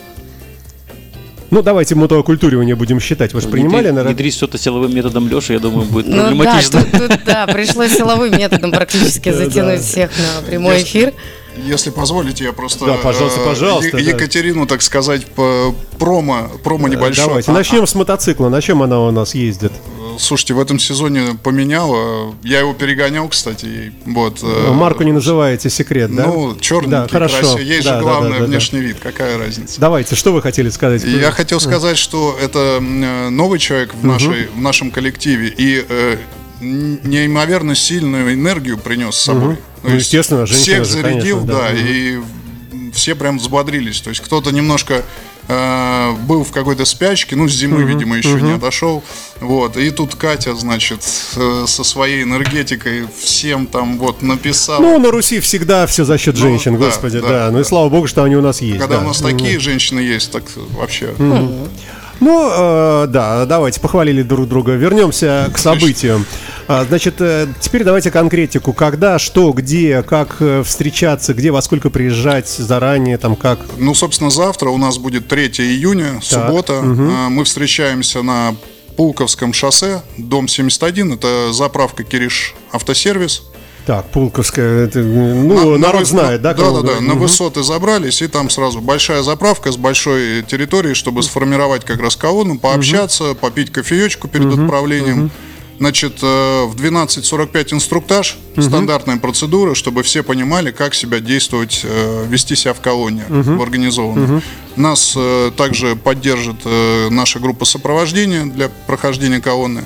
Ну, 1.50 1.62
давайте 1.62 1.94
мотокультуривание 1.94 2.76
будем 2.76 3.00
считать. 3.00 3.34
Вы 3.34 3.42
же 3.42 3.48
принимали, 3.48 3.90
наверное? 3.90 4.10
Внедрить 4.14 4.34
что-то 4.34 4.58
силовым 4.58 4.94
методом 4.96 5.28
Леши, 5.28 5.54
я 5.54 5.60
думаю, 5.60 5.86
будет 5.88 6.08
Ну 6.08 6.16
да, 6.16 6.28
проблематично. 6.28 6.84
тут, 6.84 6.92
тут, 6.92 7.24
да, 7.26 7.46
пришлось 7.48 7.92
силовым 7.96 8.32
методом 8.32 8.72
практически 8.72 9.30
затянуть 9.34 9.82
всех 9.82 10.10
на 10.18 10.48
прямой 10.48 10.82
эфир. 10.82 11.14
Если 11.56 11.92
позволите, 11.92 12.46
я 12.46 12.54
просто 12.54 12.86
Да, 12.86 12.94
пожалуйста, 12.96 13.40
э, 13.42 13.46
пожалуйста, 13.46 13.98
Е- 14.00 14.04
да. 14.06 14.12
Екатерину, 14.12 14.66
так 14.66 14.82
сказать, 14.82 15.28
по 15.28 15.76
промо, 16.00 16.50
промо 16.64 16.88
небольшое. 16.88 17.28
Давайте, 17.28 17.52
начнем 17.52 17.86
с 17.86 17.94
мотоцикла. 17.94 18.50
На 18.50 18.60
чем 18.60 18.82
она 18.82 19.02
у 19.02 19.12
нас 19.12 19.36
ездит? 19.36 19.72
Слушайте, 20.20 20.54
в 20.54 20.60
этом 20.60 20.80
сезоне 20.80 21.38
поменял. 21.44 22.34
Я 22.44 22.60
его 22.60 22.74
перегонял, 22.74 23.28
кстати. 23.28 23.94
Вот. 24.06 24.40
э, 24.44 24.72
Марку 24.72 25.04
не 25.04 25.12
называете 25.12 25.70
секрет, 25.70 26.14
да? 26.16 26.26
Ну, 26.28 26.56
черненький, 26.60 26.92
Да, 26.92 27.08
хорошо. 27.08 27.38
красивый. 27.40 27.66
Есть 27.66 27.84
Да, 27.86 27.92
же 27.92 27.96
да, 27.98 28.02
главное 28.02 28.30
да, 28.32 28.36
да, 28.40 28.42
да. 28.42 28.48
внешний 28.48 28.80
вид. 28.82 28.98
Какая 29.02 29.38
разница? 29.38 29.80
Давайте, 29.80 30.16
что 30.16 30.32
вы 30.34 30.42
хотели 30.42 30.70
сказать? 30.70 31.04
Я 31.04 31.32
хотел 31.32 31.60
сказать, 31.60 31.98
что 31.98 32.38
это 32.42 32.80
э, 32.82 33.30
новый 33.30 33.60
человек 33.60 33.94
в, 33.94 34.06
нашей, 34.06 34.48
в 34.48 34.60
нашем 34.62 34.92
коллективе 34.92 35.48
и 35.58 35.86
э, 35.88 36.18
неимоверно 37.04 37.76
сильную 37.76 38.34
энергию 38.34 38.78
принес 38.78 39.16
с 39.16 39.22
собой. 39.24 39.56
То 39.56 39.90
Ну, 39.90 39.96
есть 39.96 40.06
естественно, 40.08 40.46
всех 40.46 40.86
же, 40.86 40.92
зарядил, 40.92 41.42
конечно, 41.42 41.46
да. 41.60 41.70
да, 41.70 41.74
Мгм. 41.74 41.88
и 41.88 42.20
все 42.94 43.16
прям 43.16 43.38
взбодрились. 43.38 44.02
То 44.02 44.10
есть 44.10 44.22
кто-то 44.22 44.52
немножко 44.52 45.04
э, 45.48 46.12
был 46.28 46.44
в 46.44 46.52
какой-то 46.52 46.86
спячке, 46.86 47.36
ну, 47.36 47.48
с 47.48 47.54
зимы, 47.54 47.84
видимо, 47.84 48.18
еще 48.18 48.42
не 48.42 48.52
отошел. 48.54 49.04
Вот. 49.40 49.78
И 49.78 49.90
тут 49.92 50.16
Катя, 50.16 50.56
значит, 50.56 51.02
э, 51.36 51.66
со 51.68 51.84
своей 51.84 52.24
энергетикой 52.24 53.06
всем 53.20 53.68
там 53.68 53.98
вот 53.98 54.22
написала. 54.22 54.82
Ну, 54.82 55.00
на 55.00 55.12
Руси 55.12 55.40
всегда 55.40 55.86
все 55.88 56.06
за 56.06 56.18
счет 56.18 56.36
Ну, 56.36 56.42
женщин, 56.42 56.74
да, 56.78 56.86
господи, 56.86 57.20
да. 57.20 57.28
да, 57.28 57.52
Ну 57.52 57.60
и 57.60 57.64
да. 57.64 57.68
слава 57.68 57.90
богу, 57.90 58.08
что 58.08 58.24
они 58.24 58.36
у 58.36 58.42
нас 58.42 58.62
есть. 58.62 58.80
Когда 58.80 58.98
да. 58.98 59.04
у 59.04 59.08
нас 59.08 59.22
такие 59.22 59.60
женщины 59.60 60.00
есть, 60.00 60.32
так 60.32 60.44
вообще. 60.78 61.14
Ну, 62.24 63.04
э, 63.04 63.08
да, 63.08 63.46
давайте 63.46 63.82
похвалили 63.82 64.22
друг 64.24 64.48
друга. 64.48 64.72
Вернемся 64.74 65.52
к 65.54 65.58
событию. 65.58 66.26
А, 66.68 66.86
Значит, 66.86 67.16
э, 67.20 67.48
теперь 67.60 67.84
давайте 67.84 68.12
конкретику. 68.12 68.72
Когда, 68.72 69.20
что, 69.20 69.52
где, 69.52 70.02
как 70.04 70.38
э, 70.40 70.64
встречаться, 70.64 71.34
где, 71.34 71.52
во 71.52 71.62
сколько 71.62 71.90
приезжать 71.90 72.48
заранее, 72.48 73.18
там 73.18 73.36
как. 73.36 73.60
Ну, 73.78 73.94
собственно, 73.94 74.30
завтра 74.30 74.70
у 74.70 74.78
нас 74.78 74.98
будет 74.98 75.28
3 75.28 75.48
июня, 75.48 76.22
суббота. 76.22 76.80
А, 76.80 77.30
Мы 77.30 77.44
встречаемся 77.44 78.22
на 78.22 78.56
Пулковском 78.96 79.52
шоссе, 79.52 80.02
дом 80.18 80.48
71. 80.48 81.14
Это 81.14 81.52
заправка 81.52 82.04
Кириш 82.04 82.56
Автосервис. 82.72 83.44
Так, 83.86 84.06
Пулковская, 84.12 84.86
это, 84.86 85.00
ну, 85.00 85.56
На- 85.56 85.78
народ 85.78 85.80
на 85.80 85.92
вы- 86.00 86.06
знает, 86.06 86.42
да? 86.42 86.54
Да, 86.54 86.72
да, 86.72 86.82
да. 86.82 86.94
вы? 86.94 87.02
На 87.02 87.14
высоты 87.16 87.64
забрались, 87.64 88.22
и 88.22 88.28
там 88.28 88.50
сразу 88.50 88.80
большая 88.80 89.24
заправка 89.24 89.72
с 89.74 89.78
большой 89.78 90.42
территорией, 90.44 90.94
чтобы 90.94 91.22
сформировать 91.22 91.84
как 91.84 92.00
раз 92.00 92.16
колонну, 92.16 92.58
пообщаться, 92.58 93.34
попить 93.34 93.72
кофеечку 93.72 94.28
перед 94.30 94.54
отправлением. 94.58 95.32
Значит, 95.80 96.20
э, 96.22 96.64
в 96.66 96.76
12.45 96.76 97.74
инструктаж, 97.74 98.38
стандартная 98.58 99.18
процедура, 99.18 99.74
чтобы 99.74 100.04
все 100.04 100.24
понимали, 100.24 100.72
как 100.72 100.94
себя 100.94 101.20
действовать, 101.20 101.82
э, 101.84 102.26
вести 102.30 102.56
себя 102.56 102.74
в 102.74 102.80
колонне, 102.80 103.26
в 103.28 103.62
организованной. 103.62 104.42
Нас 104.78 105.14
э, 105.18 105.52
также 105.58 105.96
поддержит 105.98 106.58
наша 107.10 107.40
группа 107.40 107.66
сопровождения 107.66 108.46
для 108.46 108.70
прохождения 108.88 109.42
колонны. 109.42 109.84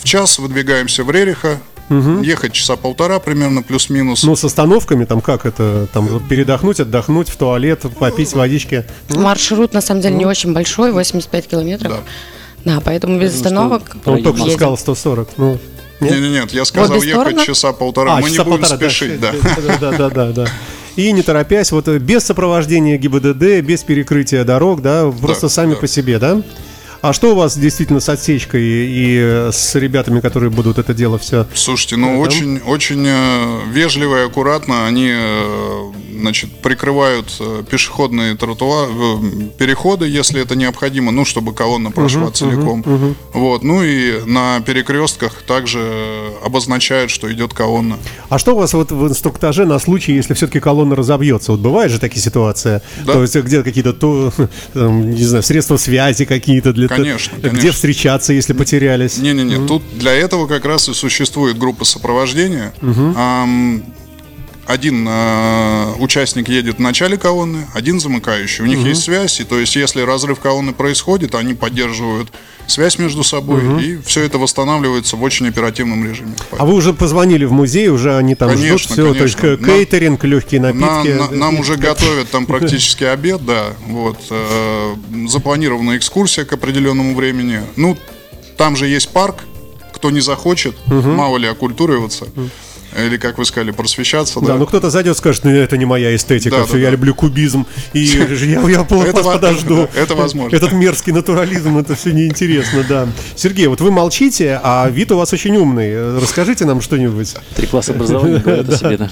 В 0.00 0.04
час 0.04 0.38
выдвигаемся 0.38 1.04
в 1.04 1.10
Рериха, 1.10 1.60
ехать 1.90 2.52
часа 2.52 2.76
полтора 2.76 3.18
примерно, 3.18 3.62
плюс-минус. 3.62 4.22
Ну, 4.22 4.36
с 4.36 4.44
остановками, 4.44 5.04
там 5.04 5.20
как 5.20 5.46
это, 5.46 5.88
там 5.92 6.20
передохнуть, 6.28 6.80
отдохнуть, 6.80 7.28
в 7.28 7.36
туалет, 7.36 7.84
попить 7.98 8.32
водички. 8.34 8.84
Маршрут 9.10 9.72
на 9.72 9.80
самом 9.80 10.00
деле 10.00 10.14
не 10.16 10.26
очень 10.26 10.52
большой, 10.52 10.92
85 10.92 11.46
километров. 11.48 11.92
Да. 11.92 12.00
Да, 12.64 12.80
поэтому 12.84 13.18
без 13.18 13.34
остановок. 13.34 13.96
Он 14.04 14.22
только 14.22 14.38
что 14.38 14.50
сказал 14.50 14.76
140. 14.76 15.28
Ну, 15.36 15.58
нет? 16.00 16.12
Нет, 16.12 16.20
нет, 16.20 16.30
нет, 16.32 16.52
я 16.52 16.64
сказал 16.64 16.96
ехать 16.96 17.10
стороны? 17.10 17.46
часа 17.46 17.72
полтора. 17.72 18.16
Мы 18.16 18.30
не 18.30 18.36
часа 18.36 18.44
будем 18.44 18.60
полтора, 18.60 18.76
спешить, 18.76 19.20
да. 19.20 19.32
Да, 19.80 19.92
да, 19.92 20.10
да, 20.10 20.32
да. 20.32 20.46
И 20.96 21.12
не 21.12 21.22
торопясь, 21.22 21.70
вот 21.70 21.86
э, 21.86 21.98
без 21.98 22.24
сопровождения 22.24 22.98
ГИБДД, 22.98 23.64
без 23.64 23.84
перекрытия 23.84 24.44
дорог, 24.44 24.82
да, 24.82 25.10
просто 25.10 25.46
Да, 25.46 25.48
сами 25.48 25.74
да. 25.74 25.80
по 25.80 25.86
себе, 25.86 26.18
да? 26.18 26.42
А 27.00 27.12
что 27.12 27.32
у 27.32 27.34
вас 27.36 27.56
действительно 27.56 28.00
с 28.00 28.08
отсечкой 28.08 28.62
и 28.62 29.18
э, 29.20 29.50
с 29.52 29.74
ребятами, 29.76 30.20
которые 30.20 30.50
будут 30.50 30.78
это 30.78 30.94
дело 30.94 31.16
все? 31.18 31.46
Слушайте, 31.54 31.96
ну 31.96 32.18
очень, 32.18 32.58
очень 32.58 33.04
э, 33.06 33.60
вежливо 33.72 34.22
и 34.22 34.26
аккуратно 34.26 34.86
они, 34.86 35.10
э, 35.12 35.92
значит, 36.18 36.50
прикрывают 36.60 37.40
пешеходные 37.70 38.36
тротуары, 38.36 38.90
переходы, 39.58 40.08
если 40.08 40.42
это 40.42 40.56
необходимо, 40.56 41.12
ну, 41.12 41.24
чтобы 41.24 41.54
колонна 41.54 41.92
прошла 41.92 42.30
целиком. 42.32 42.84
Вот, 43.32 43.62
ну 43.62 43.84
и 43.84 44.24
на 44.24 44.60
перекрестках 44.60 45.42
также 45.42 46.32
обозначают, 46.44 47.10
что 47.12 47.32
идет 47.32 47.54
колонна. 47.54 47.98
А 48.28 48.38
что 48.38 48.54
у 48.54 48.58
вас 48.58 48.74
вот 48.74 48.90
в 48.90 49.08
инструктаже 49.08 49.64
на 49.64 49.78
случай, 49.78 50.12
если 50.12 50.34
все-таки 50.34 50.58
колонна 50.58 50.96
разобьется? 50.96 51.52
Вот 51.52 51.60
бывает 51.60 51.92
же 51.92 52.00
такие 52.00 52.20
ситуации? 52.20 52.82
Да. 53.04 53.12
То 53.14 53.22
есть 53.22 53.36
где 53.36 53.62
какие-то, 53.62 53.92
то, 53.92 54.32
там, 54.72 55.10
не 55.12 55.22
знаю, 55.22 55.44
средства 55.44 55.76
связи 55.76 56.24
какие-то 56.24 56.72
для 56.72 56.87
того- 56.88 57.02
Конечно, 57.02 57.36
Где 57.36 57.48
конечно. 57.50 57.72
встречаться, 57.72 58.32
если 58.32 58.52
потерялись? 58.52 59.18
Не-не-не, 59.18 59.66
тут 59.66 59.82
для 59.98 60.12
этого 60.12 60.46
как 60.46 60.64
раз 60.64 60.88
и 60.88 60.94
существует 60.94 61.58
группа 61.58 61.84
сопровождения. 61.84 62.72
Ам, 62.82 63.82
один 64.66 65.06
э, 65.08 65.94
участник 65.98 66.48
едет 66.48 66.76
в 66.76 66.80
начале 66.80 67.16
колонны, 67.16 67.66
один 67.74 68.00
замыкающий. 68.00 68.64
У 68.64 68.66
них 68.66 68.80
есть 68.80 69.02
связь, 69.04 69.40
и 69.40 69.44
то 69.44 69.58
есть 69.58 69.74
если 69.76 70.02
разрыв 70.02 70.40
колонны 70.40 70.72
происходит, 70.72 71.34
они 71.34 71.54
поддерживают 71.54 72.30
связь 72.68 72.98
между 72.98 73.24
собой, 73.24 73.62
и 73.84 73.98
все 74.04 74.22
это 74.22 74.38
восстанавливается 74.38 75.16
в 75.16 75.22
очень 75.22 75.48
оперативном 75.48 76.04
режиме. 76.08 76.34
А 76.56 76.64
вы 76.64 76.74
уже 76.74 76.92
позвонили 76.94 77.44
в 77.44 77.52
музей, 77.52 77.88
уже 77.88 78.16
они 78.16 78.34
там 78.36 78.50
ждут 78.50 78.60
Конечно, 78.62 78.92
все, 78.94 79.14
то 79.14 79.22
есть 79.24 79.34
конечно. 79.36 79.66
кейтеринг, 79.66 80.22
легкие 80.24 80.60
На- 80.60 80.72
напитки. 80.72 81.16
на- 81.18 81.30
нам 81.30 81.58
уже 81.58 81.74
готовят 81.76 82.30
там 82.30 82.46
практически 82.52 83.04
обед, 83.04 83.44
да. 83.44 83.72
Вот. 83.88 84.18
э, 84.30 84.94
запланирована 85.28 85.96
экскурсия 85.96 86.44
к 86.44 86.52
определенному 86.52 87.14
времени. 87.16 87.62
Ну, 87.76 87.96
там 88.56 88.76
же 88.76 88.86
есть 88.86 89.08
парк. 89.08 89.44
Кто 89.92 90.10
не 90.12 90.20
захочет, 90.20 90.76
мало 90.86 91.38
ли 91.38 91.48
оккультуриваться. 91.48 92.28
Или, 92.96 93.16
как 93.18 93.38
вы 93.38 93.44
сказали, 93.44 93.70
просвещаться. 93.70 94.40
Да, 94.40 94.46
Да, 94.48 94.54
ну 94.56 94.66
кто-то 94.66 94.88
зайдет 94.90 95.14
и 95.14 95.18
скажет, 95.18 95.44
ну 95.44 95.50
это 95.50 95.76
не 95.76 95.84
моя 95.84 96.16
эстетика, 96.16 96.56
Да, 96.56 96.64
всё, 96.64 96.72
да, 96.74 96.78
я 96.78 96.84
да. 96.86 96.90
люблю 96.92 97.14
кубизм, 97.14 97.66
и 97.92 98.00
я, 98.00 98.24
я 98.68 98.84
подожду. 98.84 99.88
это 99.94 100.14
возможно. 100.14 100.56
Этот 100.56 100.72
мерзкий 100.72 101.12
натурализм, 101.12 101.76
это 101.78 101.94
все 101.94 102.12
неинтересно, 102.12 102.84
да. 102.88 103.08
Сергей, 103.36 103.66
вот 103.66 103.80
вы 103.80 103.90
молчите, 103.90 104.58
а 104.62 104.88
вид 104.88 105.12
у 105.12 105.16
вас 105.18 105.32
очень 105.32 105.56
умный. 105.56 106.18
Расскажите 106.18 106.64
нам 106.64 106.80
что-нибудь. 106.80 107.34
Три 107.54 107.66
класса 107.66 107.92
образования 107.92 108.38
говорят 108.38 108.68
о 108.68 108.76
себе, 108.76 108.96
да. 108.96 109.10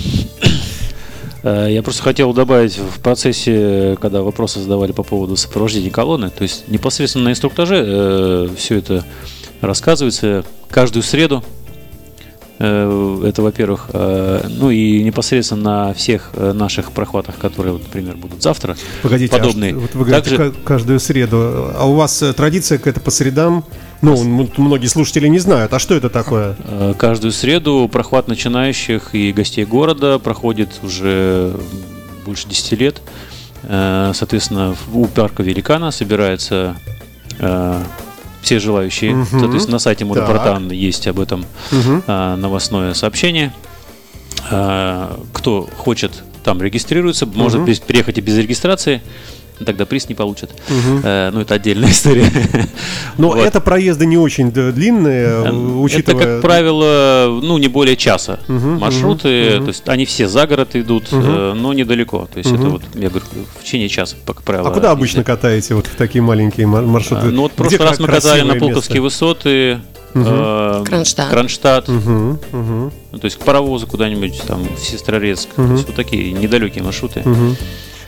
Э, 1.43 1.69
Я 1.71 1.83
просто 1.83 2.03
хотел 2.03 2.33
добавить 2.33 2.79
в 2.79 3.01
процессе, 3.01 3.97
когда 4.01 4.23
вопросы 4.23 4.61
задавали 4.61 4.93
по 4.93 5.03
поводу 5.03 5.37
сопровождения 5.37 5.91
колонны, 5.91 6.31
то 6.31 6.43
есть 6.43 6.67
непосредственно 6.69 7.27
на 7.27 7.31
инструктаже 7.31 8.49
все 8.57 8.77
это 8.79 9.05
рассказывается 9.61 10.45
каждую 10.71 11.03
среду. 11.03 11.45
Э, 12.59 13.23
Это, 13.27 13.43
во-первых, 13.43 13.91
Э, 13.93 14.47
ну 14.49 14.71
и 14.71 15.03
непосредственно 15.03 15.87
на 15.89 15.95
всех 15.95 16.31
э, 16.35 16.53
наших 16.53 16.93
прохватах, 16.93 17.37
которые, 17.39 17.73
вот, 17.75 17.83
например, 17.83 18.17
будут 18.17 18.43
завтра, 18.43 18.77
Погодите, 19.03 19.35
а 19.37 19.39
подобные. 19.39 19.71
что- 19.73 19.81
вот 19.81 19.95
вы 19.95 20.05
говорите, 20.07 20.31
Также- 20.37 20.51
ка- 20.53 20.57
каждую 20.65 21.01
среду. 21.01 21.37
А 21.77 21.85
у 21.87 21.95
вас 21.95 22.23
традиция 22.37 22.79
какая-то 22.79 23.01
по 23.01 23.11
средам? 23.11 23.65
Ну, 24.03 24.23
многие 24.57 24.87
слушатели 24.89 25.29
не 25.29 25.39
знают. 25.39 25.73
А 25.73 25.79
что 25.79 25.95
это 25.95 26.09
такое? 26.11 26.57
Каждую 26.99 27.33
среду 27.33 27.89
прохват 27.93 28.29
начинающих 28.29 29.15
и 29.15 29.33
гостей 29.33 29.65
города 29.65 30.19
проходит 30.19 30.69
уже 30.83 31.55
больше 32.27 32.49
10 32.49 32.77
лет. 32.77 33.01
Соответственно, 33.69 34.77
у 34.93 35.07
парка 35.07 35.43
Великана 35.43 35.91
собираются 35.91 36.77
э, 37.39 37.83
все 38.47 38.61
желающие. 38.61 39.13
Мгм. 39.13 39.27
Соответственно, 39.41 39.75
на 39.75 39.79
сайте. 39.81 40.05
Модопортан 40.05 40.71
есть 40.71 41.07
об 41.09 41.19
этом 41.19 41.45
Мгм. 41.73 42.05
э, 42.07 42.37
новостное 42.37 42.95
сообщение. 42.95 43.53
Э, 44.51 45.17
Кто 45.33 45.69
хочет, 45.77 46.23
там 46.45 46.63
регистрируется. 46.63 47.27
Без- 47.67 47.81
приехать 47.81 48.19
и 48.19 48.21
без 48.21 48.39
регистрации. 48.39 49.03
Тогда 49.65 49.87
приз 49.87 50.09
не 50.09 50.15
получит. 50.15 50.51
Э, 51.03 51.31
Ну, 51.33 51.41
это 51.41 51.55
отдельная 51.55 51.91
история. 51.97 52.31
Но 53.17 53.29
Вот. 53.29 53.39
это 53.39 53.61
проезды 53.61 54.05
не 54.07 54.19
очень 54.19 54.51
длинные, 54.53 55.25
э, 55.27 55.41
Это, 55.47 55.55
учитывая... 55.55 56.23
как 56.35 56.43
правило, 56.43 57.41
ну, 57.43 57.57
не 57.59 57.69
более 57.69 57.97
часа 57.97 58.39
Мгм, 58.49 58.79
маршруты. 58.79 59.53
мгм, 59.57 59.65
То 59.65 59.69
есть 59.69 59.89
они 59.89 60.05
все 60.05 60.29
за 60.29 60.47
город 60.47 60.77
идут, 60.77 61.05
э, 61.11 61.55
но 61.57 61.73
недалеко. 61.73 62.29
То 62.33 62.39
есть 62.39 62.51
это 62.53 62.69
вот, 62.69 62.83
я 62.95 63.09
говорю, 63.09 63.25
в 63.59 63.63
течение 63.65 63.89
часа, 63.89 64.17
как 64.27 64.43
правило. 64.43 64.69
А 64.69 64.73
куда 64.73 64.91
обычно 64.91 65.21
езды. 65.21 65.33
катаете 65.33 65.75
вот 65.75 65.87
в 65.87 65.95
такие 65.97 66.21
маленькие 66.23 66.67
мар- 66.67 66.85
маршруты? 66.85 67.29
А, 67.29 67.31
Ну, 67.31 67.43
вот 67.43 67.53
в 67.53 67.55
прошлый 67.55 67.79
раз 67.89 67.99
мы 67.99 68.09
катали 68.09 68.43
на 68.43 68.55
Пулковские 68.57 69.01
место? 69.01 69.25
высоты, 69.25 69.79
э, 70.15 70.83
Кронштадт. 70.87 71.31
Кронштадт, 71.31 71.89
мгм, 71.89 72.39
ну, 72.53 73.19
то 73.19 73.25
есть 73.25 73.39
к 73.39 73.41
паровозу 73.43 73.87
куда-нибудь, 73.87 74.43
там, 74.47 74.67
в 74.77 74.79
Сестрорецк. 74.85 75.49
То 75.57 75.63
есть 75.73 75.87
вот 75.87 75.97
такие 75.97 76.33
недалекие 76.33 76.83
маршруты. 76.85 77.23
мгм. 77.25 77.57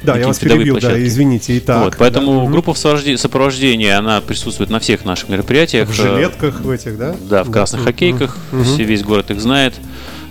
Да, 0.03 0.17
я 0.17 0.27
вас 0.29 0.39
перебил, 0.39 0.79
да, 0.81 1.03
извините, 1.05 1.59
итак. 1.59 1.85
вот, 1.85 1.97
поэтому 1.99 2.45
да. 2.45 2.51
Группа 2.51 2.71
сопровожде- 2.71 3.17
сопровождения, 3.17 3.99
она 3.99 4.21
присутствует 4.21 4.71
на 4.71 4.79
всех 4.81 5.05
наших 5.05 5.29
мероприятиях. 5.29 5.89
В 5.89 5.93
Э, 5.93 5.95
жилетках 5.95 6.61
в 6.61 6.71
этих, 6.71 6.97
да? 6.97 7.15
Да, 7.29 7.45
в 7.45 7.51
красных 7.51 7.83
хоккейках. 7.83 8.37
Все, 8.65 8.85
весь 8.85 9.03
город 9.03 9.31
их 9.31 9.41
знает. 9.41 9.75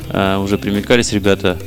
А, 0.10 0.40
уже 0.40 0.58
примелькались 0.58 1.12
ребята. 1.12 1.58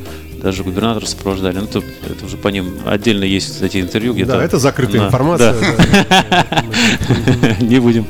Даже 0.43 0.65
губернатора 0.65 1.05
сопровождали. 1.05 1.59
Ну, 1.59 1.65
это, 1.65 1.83
это 2.09 2.25
уже 2.25 2.39
по 2.39 2.49
ним 2.49 2.79
отдельно 2.87 3.25
есть, 3.25 3.51
кстати, 3.53 3.79
интервью 3.79 4.15
где-то. 4.15 4.33
Да, 4.39 4.43
это 4.45 4.59
закрытая 4.59 5.07
информация. 5.09 5.55
Не 7.61 7.79
будем. 7.81 8.07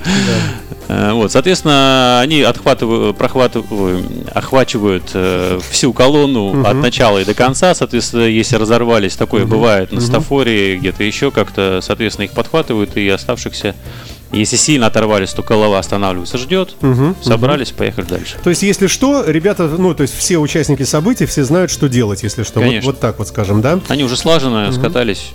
Э, 0.91 1.13
Вот, 1.13 1.31
соответственно, 1.31 2.21
они 2.21 2.43
отхватывают, 2.43 3.17
прохватывают, 3.17 4.05
охвачивают 4.35 5.05
э, 5.15 5.61
всю 5.71 5.93
колонну 5.93 6.67
от 6.67 6.75
начала 6.75 7.19
и 7.19 7.25
до 7.25 7.35
конца. 7.35 7.75
Соответственно, 7.75 8.25
если 8.25 8.57
разорвались, 8.57 9.15
такое 9.15 9.47
бывает 9.47 9.93
на 9.93 10.01
стафоре, 10.01 10.77
где-то 10.77 11.05
еще 11.05 11.31
как-то, 11.31 11.79
соответственно, 11.81 12.25
их 12.25 12.33
подхватывают 12.33 12.97
и 12.97 13.09
оставшихся. 13.09 13.77
Если 14.33 14.57
сильно 14.57 14.87
оторвались, 14.87 15.31
то 15.33 15.43
голова 15.43 15.79
останавливается, 15.81 16.39
ждет. 16.39 16.77
Мгм, 16.81 17.17
Собрались, 17.21 17.73
поехали 17.73 18.05
дальше. 18.05 18.37
То 18.43 18.51
есть, 18.51 18.63
если 18.63 18.87
что, 18.87 19.25
ребята, 19.27 19.67
ну, 19.67 19.93
то 19.93 20.03
есть 20.03 20.17
все 20.17 20.39
участники 20.39 20.85
событий, 20.85 21.27
все 21.27 21.43
знают, 21.45 21.71
что 21.71 21.89
делать, 21.89 22.23
если 22.23 22.45
что. 22.45 22.61
Вот, 22.61 22.67
Конечно. 22.67 22.91
вот 22.93 23.01
так 23.01 23.19
вот 23.19 23.27
скажем, 23.29 23.61
да? 23.61 23.81
Они 23.89 24.05
уже 24.05 24.17
слаженно 24.17 24.71
скатались. 24.73 25.33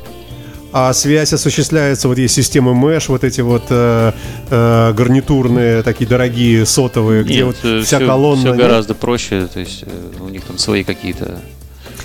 А 0.77 0.91
связь 0.91 1.32
осуществляется, 1.32 2.10
вот 2.10 2.17
есть 2.17 2.36
системы 2.36 2.74
Mesh, 2.74 3.05
вот 3.08 3.24
эти 3.24 3.39
вот 3.39 3.63
э, 3.70 4.12
э, 4.50 4.94
гарнитурные, 4.94 5.84
такие 5.84 6.05
дорогие, 6.05 6.65
сотовые, 6.65 7.24
где 7.24 7.46
вот 7.46 7.55
вся 7.86 8.00
колонна. 8.00 8.41
все 8.41 8.53
гораздо 8.62 8.94
проще. 8.94 9.48
То 9.48 9.62
есть 9.62 9.84
э, 9.84 9.89
у 10.20 10.27
них 10.27 10.44
там 10.44 10.58
свои 10.58 10.84
какие-то. 10.84 11.39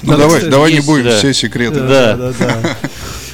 Ну, 0.02 0.12
Надо, 0.12 0.22
давай, 0.22 0.42
давай 0.44 0.70
не 0.70 0.76
есть, 0.76 0.86
будем 0.86 1.06
да. 1.06 1.18
все 1.18 1.34
секреты. 1.34 1.80
Да. 1.80 2.14
да, 2.14 2.32
да. 2.38 2.76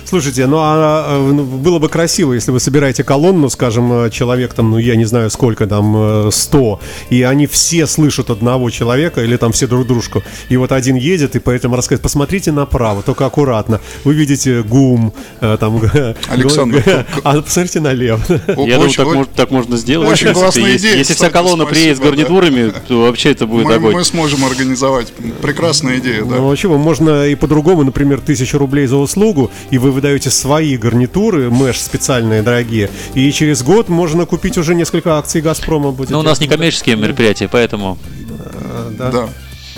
Слушайте, 0.08 0.46
ну 0.46 0.58
а 0.60 1.18
э, 1.18 1.32
ну, 1.32 1.42
было 1.42 1.80
бы 1.80 1.88
красиво, 1.88 2.32
если 2.32 2.52
вы 2.52 2.60
собираете 2.60 3.02
колонну, 3.02 3.50
скажем, 3.50 3.92
э, 3.92 4.10
человек 4.10 4.54
там, 4.54 4.70
ну 4.70 4.78
я 4.78 4.94
не 4.94 5.04
знаю 5.04 5.30
сколько 5.30 5.66
там, 5.66 6.28
э, 6.28 6.30
100, 6.30 6.80
и 7.10 7.22
они 7.22 7.48
все 7.48 7.88
слышат 7.88 8.30
одного 8.30 8.70
человека 8.70 9.24
или 9.24 9.36
там 9.36 9.50
все 9.50 9.66
друг 9.66 9.84
дружку, 9.86 10.22
и 10.48 10.56
вот 10.56 10.70
один 10.70 10.94
едет 10.94 11.34
и 11.34 11.40
поэтому 11.40 11.74
рассказывает, 11.74 12.02
посмотрите 12.02 12.52
направо, 12.52 13.02
только 13.02 13.26
аккуратно, 13.26 13.80
вы 14.04 14.14
видите 14.14 14.62
гум, 14.62 15.12
э, 15.40 15.56
там, 15.58 15.82
Александр, 16.28 17.04
а 17.24 17.42
посмотрите 17.42 17.80
налево. 17.80 18.20
Я 18.28 18.78
думаю, 18.78 18.86
очень- 18.86 19.26
так, 19.34 19.50
можно 19.50 19.76
сделать. 19.76 20.08
очень 20.08 20.28
Если 20.28 20.40
классная 20.40 20.76
идея, 20.76 20.96
Если 20.96 21.14
вся 21.14 21.30
колонна 21.30 21.66
приедет 21.66 21.96
с 21.96 22.00
гарнитурами, 22.00 22.72
то 22.86 23.02
вообще 23.02 23.32
это 23.32 23.46
будет 23.48 23.66
огонь. 23.66 23.94
мы 23.94 24.04
сможем 24.04 24.44
организовать. 24.44 25.12
Прекрасная 25.42 25.98
идея, 25.98 26.24
да. 26.24 26.36
Ну, 26.36 26.50
а 26.50 26.56
чего, 26.56 26.78
можно 26.78 27.26
и 27.26 27.34
по-другому, 27.34 27.82
например, 27.82 28.20
тысячу 28.20 28.58
рублей 28.58 28.86
за 28.86 28.96
услугу, 28.96 29.50
и 29.70 29.78
вы 29.78 29.95
выдаете 29.96 30.30
свои 30.30 30.76
гарнитуры, 30.76 31.50
мэш 31.50 31.80
специальные, 31.80 32.42
дорогие, 32.42 32.90
и 33.14 33.32
через 33.32 33.62
год 33.62 33.88
можно 33.88 34.26
купить 34.26 34.56
уже 34.58 34.74
несколько 34.74 35.18
акций 35.18 35.40
«Газпрома». 35.40 35.90
Будет. 35.90 36.10
Но 36.10 36.20
у 36.20 36.22
нас 36.22 36.38
не 36.40 36.46
коммерческие 36.46 36.96
мероприятия, 36.96 37.48
поэтому 37.48 37.98
Э, 38.38 38.90
да. 38.90 39.10
Да. 39.10 39.28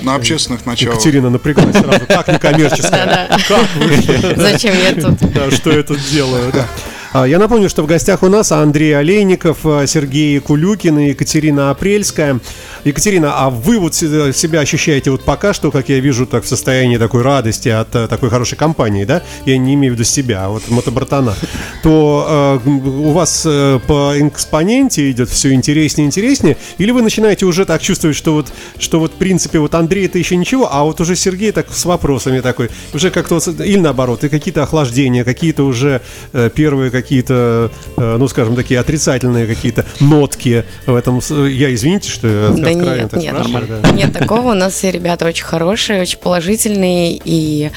На 0.03 0.15
общественных 0.15 0.65
началах. 0.65 0.95
Екатерина 0.95 1.29
напряглась 1.31 1.77
сразу. 1.77 2.07
Как 2.07 2.29
некоммерческая? 2.29 3.07
Да-да. 3.07 3.39
Как 3.49 3.67
вы? 3.77 4.37
Зачем 4.37 4.75
я 4.77 4.93
тут? 4.95 5.33
Да, 5.33 5.51
что 5.51 5.73
я 5.73 5.83
тут 5.83 5.99
делаю, 6.11 6.53
да. 6.53 6.67
Я 7.15 7.39
напомню, 7.39 7.71
что 7.71 7.83
в 7.83 7.87
гостях 7.87 8.23
у 8.23 8.29
нас 8.29 8.53
Андрей 8.53 8.97
Олейников, 8.97 9.61
а, 9.65 9.87
Сергей 9.87 10.39
Кулюкин 10.41 10.99
и 10.99 11.09
Екатерина 11.09 11.71
Апрельская. 11.71 12.39
Екатерина, 12.85 13.33
а 13.35 13.49
вы 13.49 13.79
вот 13.79 13.95
се- 13.95 14.33
себя 14.35 14.61
ощущаете 14.61 15.11
вот 15.11 15.25
пока 15.25 15.55
что, 15.55 15.71
как 15.71 15.89
я 15.89 16.01
вижу, 16.01 16.27
так 16.27 16.45
в 16.45 16.49
состоянии 16.49 16.99
такой 16.99 17.23
радости 17.23 17.71
от 17.71 17.95
э, 17.97 18.09
такой 18.09 18.29
хорошей 18.29 18.57
компании, 18.59 19.05
да? 19.07 19.23
Я 19.47 19.57
не 19.57 19.73
имею 19.75 19.95
в 19.95 19.97
виду 19.97 20.05
себя, 20.05 20.45
а 20.45 20.49
вот 20.51 20.69
мотобратана. 20.69 21.35
То 21.83 22.61
э, 22.65 22.69
у 22.69 23.11
вас 23.13 23.43
э, 23.47 23.81
по 23.87 24.13
экспоненте 24.17 25.11
идет 25.11 25.31
все 25.31 25.53
интереснее 25.55 26.05
и 26.05 26.09
интереснее, 26.09 26.57
или 26.77 26.91
вы 26.91 27.01
начинаете 27.01 27.47
уже 27.47 27.65
так 27.65 27.81
чувствовать, 27.81 28.17
что 28.17 28.35
вот, 28.35 28.53
что 28.79 29.01
вот 29.01 29.13
в 29.13 29.17
принципе 29.17 29.59
вот 29.61 29.75
Андрей 29.75 30.05
это 30.07 30.19
еще 30.19 30.37
ничего, 30.37 30.69
а 30.71 30.85
вот 30.85 31.01
уже 31.01 31.17
Сергей 31.17 31.53
так 31.53 31.69
с 31.73 31.87
вопросами 31.87 32.41
такой, 32.41 32.69
уже 32.93 33.11
как-то 33.11 33.39
или 33.65 33.79
наоборот, 33.79 34.25
и 34.25 34.29
какие-то 34.29 34.63
охлаждения, 34.63 35.25
какие-то 35.25 35.65
уже 35.65 36.03
э, 36.35 36.51
первые 36.55 36.91
какие-то, 37.03 37.71
э, 37.97 38.17
ну 38.19 38.29
скажем, 38.29 38.57
такие 38.57 38.81
отрицательные 38.81 39.47
какие-то 39.47 39.85
нотки 40.01 40.65
в 40.87 40.95
этом. 40.95 41.21
с- 41.21 41.35
Я 41.49 41.73
извините, 41.75 42.09
что 42.11 42.27
я 42.29 42.49
Да 42.49 42.55
откровенно 42.71 42.95
нет, 43.03 43.11
так 43.11 43.21
нет, 43.21 43.35
спрашиваю, 43.35 43.81
да. 43.83 43.91
нет 43.91 44.13
такого. 44.13 44.51
У 44.51 44.55
нас 44.55 44.75
все 44.75 44.91
ребята 44.91 45.27
очень 45.27 45.45
хорошие, 45.45 46.03
очень 46.03 46.19
положительные, 46.19 47.21
и 47.25 47.71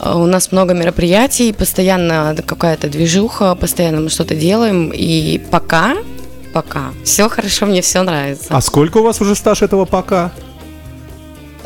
э, 0.00 0.12
у 0.14 0.26
нас 0.26 0.52
много 0.52 0.74
мероприятий, 0.74 1.52
постоянно 1.52 2.36
какая-то 2.46 2.88
движуха, 2.88 3.54
постоянно 3.54 4.00
мы 4.00 4.10
что-то 4.10 4.34
делаем, 4.34 4.90
и 4.94 5.38
пока, 5.50 5.96
пока, 6.52 6.92
все 7.04 7.28
хорошо, 7.28 7.66
мне 7.66 7.82
все 7.82 8.02
нравится. 8.02 8.46
А 8.50 8.60
сколько 8.60 8.98
у 8.98 9.02
вас 9.02 9.20
уже 9.20 9.34
стаж 9.34 9.62
этого 9.62 9.84
пока? 9.84 10.32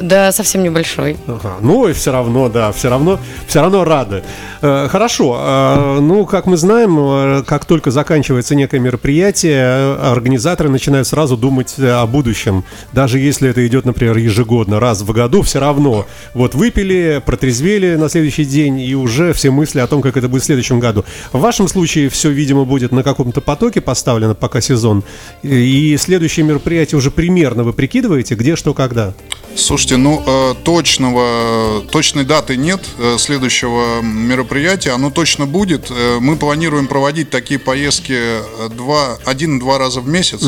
Да, 0.01 0.33
совсем 0.33 0.63
небольшой. 0.63 1.17
Ага, 1.27 1.57
ну 1.61 1.87
и 1.87 1.93
все 1.93 2.13
равно, 2.13 2.49
да, 2.49 2.73
все 2.73 2.89
равно, 2.89 3.21
все 3.47 3.61
равно 3.61 3.85
рады. 3.85 4.23
Э, 4.63 4.89
хорошо, 4.89 5.39
э, 5.39 6.01
ну 6.01 6.25
как 6.25 6.47
мы 6.47 6.57
знаем, 6.57 6.99
э, 6.99 7.43
как 7.47 7.67
только 7.67 7.91
заканчивается 7.91 8.55
некое 8.55 8.81
мероприятие, 8.81 9.95
организаторы 9.97 10.71
начинают 10.71 11.07
сразу 11.07 11.37
думать 11.37 11.75
э, 11.79 11.91
о 11.91 12.07
будущем. 12.07 12.65
Даже 12.93 13.19
если 13.19 13.51
это 13.51 13.67
идет, 13.67 13.85
например, 13.85 14.17
ежегодно, 14.17 14.81
раз 14.81 15.03
в 15.03 15.13
году, 15.13 15.43
все 15.43 15.61
равно. 15.61 16.07
Вот 16.35 16.55
выпили, 16.55 17.23
протрезвели 17.25 17.97
на 17.97 18.09
следующий 18.09 18.45
день, 18.45 18.81
и 18.81 18.95
уже 18.95 19.33
все 19.33 19.51
мысли 19.51 19.81
о 19.81 19.87
том, 19.87 20.01
как 20.01 20.17
это 20.17 20.29
будет 20.29 20.43
в 20.43 20.47
следующем 20.47 20.81
году. 20.81 21.05
В 21.33 21.41
вашем 21.41 21.69
случае 21.69 22.09
все, 22.09 22.31
видимо, 22.31 22.65
будет 22.65 22.93
на 22.93 23.03
каком-то 23.03 23.41
потоке 23.41 23.81
поставлено, 23.81 24.35
пока 24.35 24.61
сезон. 24.61 25.05
И 25.43 25.97
следующее 25.99 26.47
мероприятие 26.47 26.99
уже 26.99 27.11
примерно 27.11 27.63
вы 27.63 27.73
прикидываете, 27.73 28.35
где, 28.35 28.57
что, 28.57 28.75
когда. 28.75 29.13
Слушайте, 29.83 29.97
ну 29.97 30.23
э, 30.25 30.55
точного, 30.63 31.83
точной 31.91 32.23
даты 32.25 32.57
нет 32.57 32.85
э, 32.99 33.17
следующего 33.19 34.01
мероприятия. 34.01 34.91
Оно 34.93 35.11
точно 35.11 35.47
будет. 35.47 35.91
Э, 35.91 36.19
Мы 36.21 36.37
планируем 36.37 36.87
проводить 36.87 37.31
такие 37.31 37.59
поездки 37.59 38.17
два, 38.77 39.19
один-два 39.25 39.79
раза 39.79 40.01
в 40.01 40.07
месяц. 40.07 40.45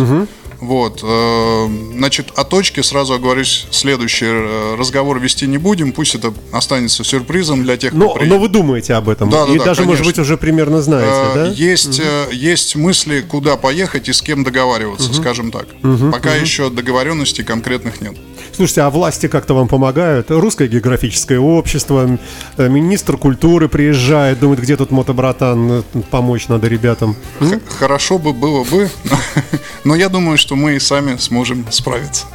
Вот, 0.61 1.01
э, 1.03 1.69
значит, 1.95 2.29
о 2.37 2.45
точке 2.45 2.83
сразу 2.85 3.15
оговорюсь, 3.15 3.67
следующий 3.71 4.77
разговор 4.79 5.19
вести 5.19 5.47
не 5.49 5.59
будем, 5.59 5.93
пусть 5.93 6.15
это 6.15 6.33
останется 6.53 7.03
сюрпризом 7.05 7.65
для 7.65 7.77
тех, 7.77 7.91
кто 7.91 7.99
Но, 7.99 8.15
приедет. 8.15 8.33
но 8.35 8.41
вы 8.41 8.49
думаете 8.49 8.95
об 8.95 9.09
этом. 9.09 9.29
Да, 9.31 9.47
да, 9.47 9.53
и 9.53 9.59
да, 9.59 9.65
даже, 9.65 9.83
может 9.83 10.05
конечно. 10.05 10.23
быть, 10.23 10.27
уже 10.27 10.37
примерно 10.39 10.81
знаете, 10.81 11.11
Э, 11.13 11.35
да? 11.35 11.47
Есть, 11.49 12.01
э, 12.01 12.29
есть 12.33 12.77
мысли, 12.77 13.21
куда 13.29 13.57
поехать 13.57 14.09
и 14.09 14.13
с 14.13 14.23
кем 14.23 14.45
договариваться, 14.45 15.13
скажем 15.13 15.51
так. 15.51 15.67
Пока 16.13 16.35
еще 16.37 16.71
договоренностей 16.71 17.43
конкретных 17.43 18.01
нет. 18.01 18.15
Слушайте, 18.55 18.83
а 18.83 18.91
власти 18.91 19.27
как-то 19.27 19.55
вам 19.55 19.67
помогают? 19.69 20.31
Русское 20.31 20.69
географическое 20.69 21.41
общество, 21.41 22.19
э, 22.57 22.69
министр 22.69 23.17
культуры 23.17 23.69
приезжает, 23.69 24.39
думает, 24.39 24.61
где 24.61 24.77
тут 24.77 24.91
мотобратан, 24.93 25.71
э, 25.73 25.83
помочь 26.11 26.47
надо 26.49 26.69
ребятам. 26.69 27.17
Х- 27.41 27.59
Хорошо 27.79 28.19
бы 28.19 28.33
было 28.33 28.63
бы, 28.65 28.89
но 29.85 29.97
я 29.97 30.09
думаю, 30.09 30.39
что 30.39 30.55
мы 30.55 30.77
и 30.77 30.79
сами 30.79 31.17
сможем 31.17 31.67
справиться. 31.71 32.27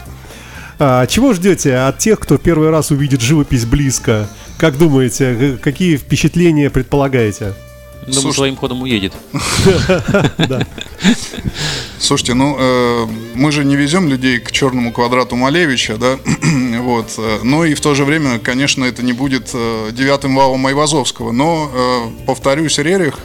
А 0.77 1.05
чего 1.08 1.34
ждете 1.34 1.75
от 1.75 1.97
тех, 1.99 2.19
кто 2.19 2.38
первый 2.38 2.69
раз 2.69 2.91
увидит 2.91 3.21
живопись 3.21 3.65
близко? 3.65 4.27
Как 4.58 4.77
думаете, 4.77 5.38
э, 5.39 5.58
какие 5.58 5.95
впечатления 5.97 6.69
предполагаете? 6.69 7.53
Думаю, 8.05 8.21
Слушай- 8.21 8.35
своим 8.35 8.55
ходом 8.55 8.81
уедет. 8.81 9.13
Слушайте, 11.99 12.33
ну 12.33 12.55
э, 12.57 13.07
мы 13.35 13.51
же 13.51 13.63
не 13.65 13.75
везем 13.75 14.07
людей 14.07 14.39
к 14.39 14.51
черному 14.51 14.91
квадрату 14.91 15.35
Малевича, 15.35 15.97
да, 15.97 16.17
вот. 16.81 17.13
э, 17.17 17.39
Но 17.43 17.65
и 17.65 17.73
в 17.73 17.81
то 17.81 17.93
же 17.93 18.05
время, 18.05 18.39
конечно, 18.39 18.85
это 18.85 19.03
не 19.03 19.13
будет 19.13 19.51
э, 19.53 19.89
девятым 19.91 20.35
валом 20.35 20.65
Айвазовского. 20.67 21.31
Но 21.31 22.12
повторюсь, 22.25 22.77
Рерих 22.79 23.19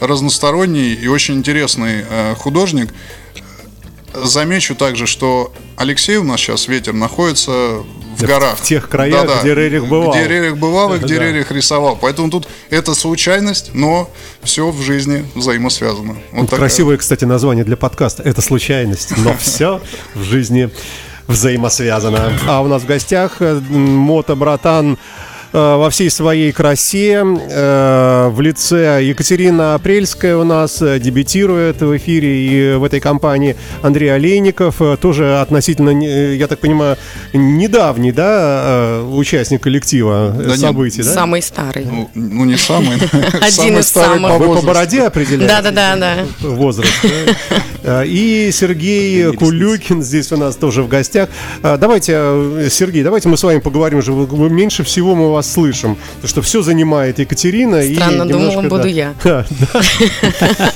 разносторонний 0.00 0.92
и 0.94 1.06
очень 1.08 1.34
интересный 1.34 2.04
художник. 2.36 2.92
Замечу 4.12 4.74
также, 4.74 5.06
что 5.06 5.52
Алексей 5.76 6.16
у 6.16 6.24
нас 6.24 6.40
сейчас 6.40 6.68
ветер 6.68 6.92
находится 6.92 7.82
в 8.14 8.22
В 8.22 8.26
горах. 8.26 8.60
тех 8.60 8.88
краях, 8.88 9.42
где 9.42 9.54
Рерих 9.54 9.86
бывал. 9.86 10.12
Где 10.12 10.26
Рерих 10.28 10.56
бывал 10.56 10.94
и 10.94 10.98
где 10.98 11.16
Да. 11.16 11.24
Рерих 11.24 11.50
рисовал. 11.50 11.96
Поэтому 12.00 12.30
тут 12.30 12.48
это 12.70 12.94
случайность, 12.94 13.70
но 13.74 14.10
все 14.42 14.70
в 14.70 14.80
жизни 14.82 15.24
взаимосвязано. 15.34 16.16
Вот 16.32 16.44
такая. 16.46 16.60
Красивое, 16.60 16.96
кстати, 16.96 17.24
название 17.24 17.64
для 17.64 17.76
подкаста. 17.76 18.22
Это 18.22 18.40
случайность, 18.42 19.16
но 19.16 19.34
все 19.38 19.80
в 20.14 20.22
жизни 20.22 20.70
взаимосвязано. 21.26 22.38
А 22.46 22.62
у 22.62 22.68
нас 22.68 22.82
в 22.82 22.86
гостях 22.86 23.40
мото-братан 23.40 24.98
во 25.54 25.88
всей 25.88 26.10
своей 26.10 26.50
красе 26.50 27.22
э, 27.24 28.28
в 28.28 28.40
лице 28.40 29.00
Екатерина 29.04 29.74
Апрельская 29.76 30.36
у 30.36 30.42
нас 30.42 30.82
э, 30.82 30.98
дебютирует 30.98 31.80
в 31.80 31.96
эфире 31.96 32.74
и 32.74 32.76
в 32.76 32.82
этой 32.82 32.98
компании 32.98 33.54
Андрей 33.80 34.12
Олейников 34.12 34.82
э, 34.82 34.96
тоже 35.00 35.38
относительно, 35.40 35.90
э, 35.90 36.34
я 36.34 36.48
так 36.48 36.58
понимаю, 36.58 36.96
недавний, 37.32 38.10
да, 38.10 38.62
э, 38.64 39.02
участник 39.12 39.62
коллектива 39.62 40.34
э, 40.36 40.42
Да 40.42 40.50
нет, 40.50 40.58
событий, 40.58 41.02
да? 41.04 41.12
Самый 41.12 41.40
старый. 41.40 41.84
Ну, 41.84 42.10
ну, 42.14 42.44
не 42.44 42.56
самый. 42.56 42.96
Один 43.40 43.50
самый 43.50 43.80
из 43.80 43.86
старый 43.86 44.20
самых. 44.20 44.32
по 44.32 44.38
Вы 44.38 44.56
по 44.56 44.62
бороде 44.66 45.02
определяете? 45.02 45.46
Да-да-да, 45.46 45.96
да. 45.96 46.24
возраст. 46.40 46.92
да? 47.02 47.58
Э, 47.84 48.06
И 48.06 48.50
Сергей 48.50 49.30
Кулюкин 49.36 50.02
здесь 50.02 50.32
у 50.32 50.38
нас 50.38 50.56
тоже 50.56 50.82
в 50.82 50.88
гостях. 50.88 51.28
Э, 51.62 51.76
Давайте, 51.78 52.14
э, 52.16 52.68
Сергей, 52.70 53.02
давайте 53.02 53.28
мы 53.28 53.36
с 53.36 53.42
вами 53.42 53.58
поговорим 53.58 53.98
уже. 53.98 54.10
Меньше 54.12 54.84
всего 54.84 55.14
мы 55.14 55.30
вас 55.30 55.43
слышим. 55.44 55.96
Потому 56.16 56.28
что 56.28 56.42
все 56.42 56.62
занимает 56.62 57.18
Екатерина. 57.18 57.76
и 57.76 57.94
Странно, 57.94 58.26
думала, 58.26 58.48
немножко, 58.50 58.68
буду 58.68 58.82
да. 58.82 58.88
я. 58.88 59.14
Да, 59.22 59.46
да. 59.72 59.80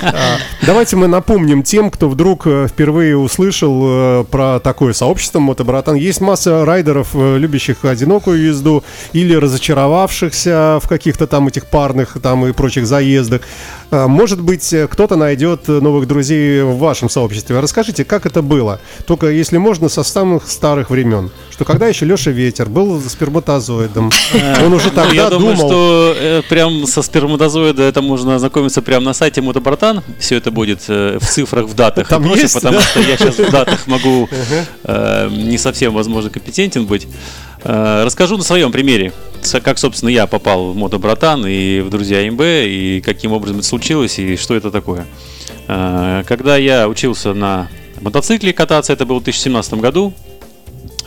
А, 0.02 0.38
Давайте 0.66 0.96
мы 0.96 1.06
напомним 1.06 1.62
тем, 1.62 1.90
кто 1.90 2.08
вдруг 2.08 2.46
э, 2.46 2.66
впервые 2.68 3.16
услышал 3.16 3.82
э, 3.84 4.24
про 4.30 4.60
такое 4.60 4.92
сообщество 4.92 5.38
мотобратан. 5.38 5.94
Есть 5.94 6.20
масса 6.20 6.64
райдеров, 6.64 7.08
э, 7.14 7.38
любящих 7.38 7.84
одинокую 7.84 8.42
езду 8.42 8.84
или 9.12 9.34
разочаровавшихся 9.34 10.78
в 10.82 10.88
каких-то 10.88 11.26
там 11.26 11.48
этих 11.48 11.66
парных 11.66 12.18
там 12.22 12.46
и 12.46 12.52
прочих 12.52 12.86
заездах. 12.86 13.42
А, 13.90 14.08
Может 14.08 14.42
быть, 14.42 14.74
кто-то 14.90 15.16
найдет 15.16 15.68
новых 15.68 16.06
друзей 16.06 16.62
в 16.62 16.76
вашем 16.78 17.08
сообществе. 17.08 17.58
Расскажите, 17.60 18.04
как 18.04 18.26
это 18.26 18.42
было? 18.42 18.80
Только, 19.06 19.28
если 19.28 19.56
можно, 19.58 19.88
со 19.88 20.02
самых 20.02 20.48
старых 20.48 20.90
времен. 20.90 21.30
Что 21.50 21.64
когда 21.64 21.86
еще 21.88 22.04
Леша 22.04 22.30
Ветер 22.30 22.66
был 22.68 23.00
сперматозоидом, 23.00 24.10
он 24.66 24.72
уже 24.72 24.90
тогда 24.90 25.12
я 25.12 25.30
думаю, 25.30 25.56
что 25.56 26.14
э, 26.16 26.42
прям 26.48 26.86
со 26.86 27.02
сперматозоида 27.02 27.82
это 27.82 28.02
можно 28.02 28.36
ознакомиться 28.36 28.82
прямо 28.82 29.06
на 29.06 29.14
сайте 29.14 29.40
Мотобратан. 29.40 30.02
Все 30.18 30.36
это 30.36 30.50
будет 30.50 30.80
э, 30.88 31.18
в 31.20 31.26
цифрах, 31.26 31.66
в 31.66 31.74
датах. 31.74 32.08
Там 32.08 32.24
есть, 32.34 32.54
потому 32.54 32.80
что 32.80 33.00
я 33.00 33.16
сейчас 33.16 33.38
в 33.38 33.50
датах 33.50 33.86
могу 33.86 34.28
э, 34.84 35.28
не 35.30 35.58
совсем, 35.58 35.94
возможно, 35.94 36.30
компетентен 36.30 36.86
быть. 36.86 37.06
Расскажу 37.64 38.36
на 38.36 38.44
своем 38.44 38.70
примере, 38.70 39.12
как, 39.64 39.78
собственно, 39.78 40.10
я 40.10 40.28
попал 40.28 40.72
в 40.72 40.76
Мотобратан 40.76 41.44
и 41.44 41.80
в 41.80 41.90
Друзья 41.90 42.30
МБ, 42.30 42.40
и 42.40 43.02
каким 43.04 43.32
образом 43.32 43.58
это 43.58 43.66
случилось, 43.66 44.16
и 44.20 44.36
что 44.36 44.54
это 44.54 44.70
такое. 44.70 45.06
Когда 45.66 46.56
я 46.56 46.88
учился 46.88 47.34
на 47.34 47.68
мотоцикле 48.00 48.52
кататься, 48.52 48.92
это 48.92 49.06
было 49.06 49.18
в 49.18 49.24
2017 49.24 49.74
году, 49.74 50.14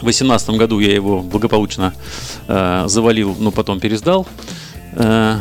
в 0.02 0.06
2018 0.06 0.50
году 0.52 0.80
я 0.80 0.94
его 0.94 1.22
благополучно 1.22 1.94
э, 2.48 2.84
завалил, 2.88 3.36
но 3.40 3.52
потом 3.52 3.80
пересдал. 3.80 4.28
Э, 4.94 5.38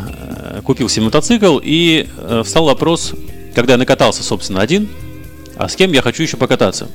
э, 0.56 0.60
купил 0.62 0.88
себе 0.88 1.06
мотоцикл 1.06 1.58
и 1.62 2.08
э, 2.16 2.42
встал 2.44 2.66
вопрос, 2.66 3.14
когда 3.54 3.72
я 3.72 3.78
накатался, 3.78 4.22
собственно, 4.22 4.60
один, 4.60 4.88
а 5.56 5.68
с 5.68 5.76
кем 5.76 5.92
я 5.92 6.02
хочу 6.02 6.22
еще 6.22 6.36
покататься. 6.36 6.88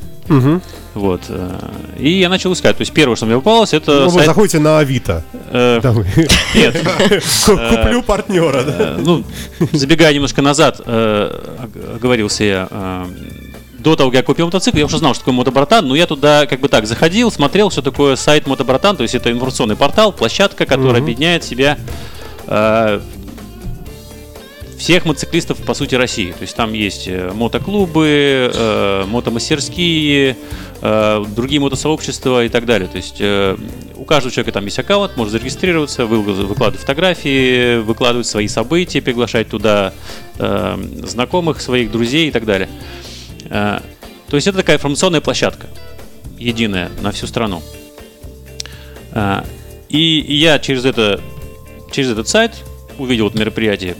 Вот. 0.96 1.22
э, 1.28 1.60
И 2.00 2.10
я 2.20 2.30
начал 2.30 2.54
искать. 2.54 2.78
То 2.78 2.82
есть 2.82 2.94
первое, 2.94 3.16
что 3.16 3.26
мне 3.26 3.36
попалось, 3.36 3.74
это 3.74 3.92
Ну, 3.92 4.06
вы 4.06 4.12
сайт... 4.12 4.26
заходите 4.28 4.60
на 4.60 4.80
Авито. 4.80 5.24
э, 5.52 5.80
Нет, 6.56 6.82
Куплю 7.46 8.02
партнера? 8.04 8.64
Э, 8.66 8.98
ну, 9.04 9.24
забегая 9.74 10.14
немножко 10.14 10.42
назад, 10.42 10.82
э, 10.86 11.58
ог- 11.64 11.96
оговорился 11.98 12.44
я. 12.44 13.08
До 13.86 13.96
того, 13.96 14.10
как 14.10 14.18
я 14.18 14.24
купил 14.24 14.48
мотоцикл, 14.48 14.78
я 14.78 14.86
уже 14.86 14.98
знал, 14.98 15.14
что 15.14 15.22
такое 15.22 15.36
мотобратан, 15.36 15.88
но 15.88 15.94
я 15.94 16.08
туда 16.08 16.48
как 16.48 16.60
бы 16.60 16.70
так 16.70 16.88
заходил, 16.88 17.32
смотрел, 17.32 17.70
что 17.70 17.84
такое 17.84 18.16
сайт 18.16 18.48
мотобратан, 18.48 18.98
то 18.98 19.04
есть 19.04 19.14
это 19.14 19.32
информационный 19.32 19.76
портал, 19.76 20.12
площадка, 20.12 20.66
которая 20.66 21.04
объединяет 21.04 21.44
в 21.44 21.48
себя 21.48 21.78
э, 22.48 23.00
всех 24.80 25.06
мотоциклистов, 25.06 25.60
по 25.60 25.76
сути, 25.76 25.94
России. 25.94 26.32
То 26.32 26.42
есть 26.42 26.56
там 26.56 26.74
есть 26.74 27.08
э, 27.08 27.32
мотоклубы, 27.32 28.52
э, 28.52 29.04
мотомастерские, 29.06 30.36
э, 30.82 31.26
другие 31.36 31.62
мотосообщества 31.62 32.44
и 32.44 32.50
так 32.50 32.66
далее. 32.66 32.88
То 32.88 32.98
есть 32.98 33.18
э, 33.20 33.56
у 33.96 34.04
каждого 34.04 34.34
человека 34.34 34.52
там 34.52 34.66
есть 34.66 34.80
аккаунт, 34.80 35.16
может 35.16 35.32
зарегистрироваться, 35.32 36.08
вы- 36.08 36.24
выкладывать 36.24 36.82
фотографии, 36.82 37.78
выкладывать 37.82 38.26
свои 38.26 38.48
события, 38.48 39.04
приглашать 39.04 39.48
туда 39.50 39.94
э, 40.40 40.78
знакомых, 41.04 41.62
своих 41.62 41.92
друзей 41.92 42.30
и 42.30 42.32
так 42.32 42.46
далее. 42.46 42.68
Э, 43.46 43.80
то 44.28 44.36
есть 44.36 44.48
это 44.48 44.58
такая 44.58 44.78
информационная 44.78 45.22
площадка, 45.22 45.68
единая 46.38 46.90
на 47.02 47.12
всю 47.12 47.28
страну. 47.28 47.62
Э, 49.12 49.44
и, 49.90 50.00
я 50.36 50.60
через, 50.60 50.86
это, 50.86 51.22
через 51.92 52.12
этот 52.12 52.28
сайт 52.28 52.54
увидел 52.98 53.28
это 53.28 53.38
мероприятие 53.38 53.96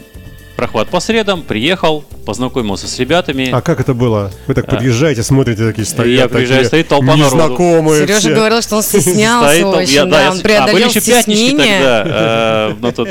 прохват 0.56 0.88
по 0.88 1.00
средам, 1.00 1.42
приехал, 1.42 2.04
познакомился 2.24 2.86
с 2.88 2.98
ребятами. 2.98 3.50
А 3.52 3.60
как 3.60 3.80
это 3.80 3.94
было? 3.94 4.32
Вы 4.46 4.54
так 4.54 4.66
подъезжаете, 4.66 5.22
смотрите, 5.22 5.66
такие 5.66 5.84
стоят. 5.86 6.18
Я 6.20 6.28
приезжаю, 6.28 6.60
такие 6.64 6.68
стоит 6.68 6.88
толпа 6.88 7.16
народу. 7.16 7.36
Незнакомые 7.36 8.02
Сережа 8.06 8.20
все. 8.20 8.34
говорил, 8.34 8.62
что 8.62 8.76
он 8.76 8.82
стеснялся 8.82 9.48
Стоит 9.50 9.64
очень, 9.66 9.94
Я- 9.94 10.04
да, 10.06 10.22
я 10.22 10.30
он 10.30 10.36
с- 10.36 10.40
а, 10.40 10.42
преодолел 10.42 10.72
были 10.74 10.88
еще 10.88 11.00
пятнички 11.00 11.50
тогда. 11.56 12.72
э, 12.82 12.92
тот- 12.92 13.08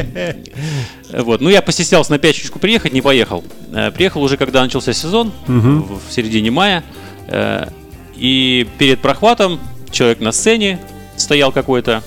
Вот. 1.25 1.39
Ну, 1.41 1.49
я 1.49 1.62
постеснялся 1.62 2.12
на 2.12 2.17
пятничку 2.19 2.60
приехать, 2.60 2.91
не 2.91 3.01
поехал. 3.01 3.43
Э, 3.73 3.91
Приехал 3.91 4.21
уже, 4.23 4.38
когда 4.38 4.62
начался 4.63 4.91
сезон, 4.93 5.31
в 5.47 5.99
в 6.10 6.12
середине 6.12 6.51
мая. 6.51 6.84
Э, 7.27 7.67
И 8.17 8.65
перед 8.77 9.01
прохватом 9.01 9.60
человек 9.91 10.19
на 10.21 10.31
сцене 10.31 10.79
стоял 11.17 11.51
какой-то. 11.51 12.01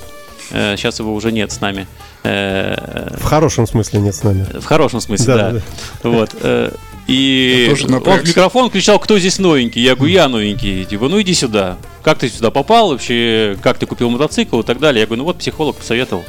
Э, 0.50 0.74
Сейчас 0.76 0.98
его 1.00 1.14
уже 1.14 1.32
нет 1.32 1.52
с 1.52 1.60
нами. 1.60 1.86
Э, 2.28 3.16
В 3.18 3.22
хорошем 3.24 3.66
смысле 3.66 4.00
нет 4.00 4.14
с 4.14 4.22
нами. 4.22 4.44
В 4.60 4.64
хорошем 4.64 5.00
смысле, 5.00 5.26
Да, 5.34 5.50
да. 5.52 5.60
Вот. 6.02 6.30
э, 6.42 6.70
И 7.06 7.68
он 7.70 8.00
в 8.00 8.28
микрофон 8.28 8.68
кричал, 8.70 8.98
кто 8.98 9.18
здесь 9.18 9.38
новенький? 9.38 9.80
Я 9.82 9.94
говорю, 9.96 10.12
я 10.12 10.28
новенький. 10.28 10.84
Типа, 10.84 11.08
ну 11.08 11.20
иди 11.22 11.32
сюда. 11.34 11.78
Как 12.02 12.18
ты 12.18 12.28
сюда 12.28 12.50
попал 12.50 12.90
вообще? 12.90 13.56
Как 13.62 13.78
ты 13.78 13.86
купил 13.86 14.08
мотоцикл 14.10 14.60
и 14.60 14.62
так 14.62 14.78
далее? 14.78 15.00
Я 15.00 15.06
говорю, 15.06 15.20
ну 15.22 15.24
вот 15.24 15.38
психолог 15.38 15.76
посоветовал. 15.76 16.24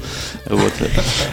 Вот. 0.45 0.73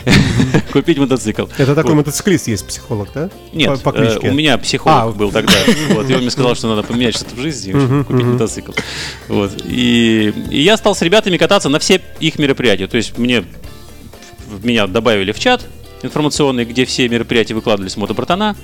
Купить 0.72 0.98
мотоцикл. 0.98 1.46
Это 1.58 1.74
такой 1.74 1.92
Вот. 1.92 1.98
мотоциклист 1.98 2.48
есть 2.48 2.66
психолог, 2.66 3.08
да? 3.14 3.30
Нет, 3.52 3.80
По, 3.82 3.92
по 3.92 3.96
э, 3.96 4.18
у 4.28 4.32
меня 4.32 4.58
психолог 4.58 4.98
А. 4.98 5.08
был 5.18 5.30
тогда. 5.32 5.52
Вот, 5.90 6.10
и 6.10 6.14
он 6.14 6.20
мне 6.20 6.30
сказал, 6.30 6.54
что 6.54 6.68
надо 6.68 6.82
поменять 6.82 7.14
что-то 7.16 7.34
в 7.36 7.40
жизни, 7.40 7.72
купить 8.04 8.26
мотоцикл. 8.26 8.72
Вот. 9.28 9.52
И, 9.64 10.32
и 10.50 10.60
я 10.62 10.76
стал 10.76 10.94
с 10.94 11.02
ребятами 11.02 11.36
кататься 11.36 11.68
на 11.68 11.78
все 11.78 12.00
их 12.20 12.38
мероприятия. 12.38 12.86
То 12.88 12.96
есть 12.96 13.16
мне 13.18 13.44
меня 14.62 14.86
добавили 14.86 15.32
в 15.32 15.38
чат 15.38 15.64
информационный, 16.02 16.64
где 16.64 16.84
все 16.84 17.08
мероприятия 17.08 17.54
выкладывались 17.54 17.96
мотобратана. 17.96 18.54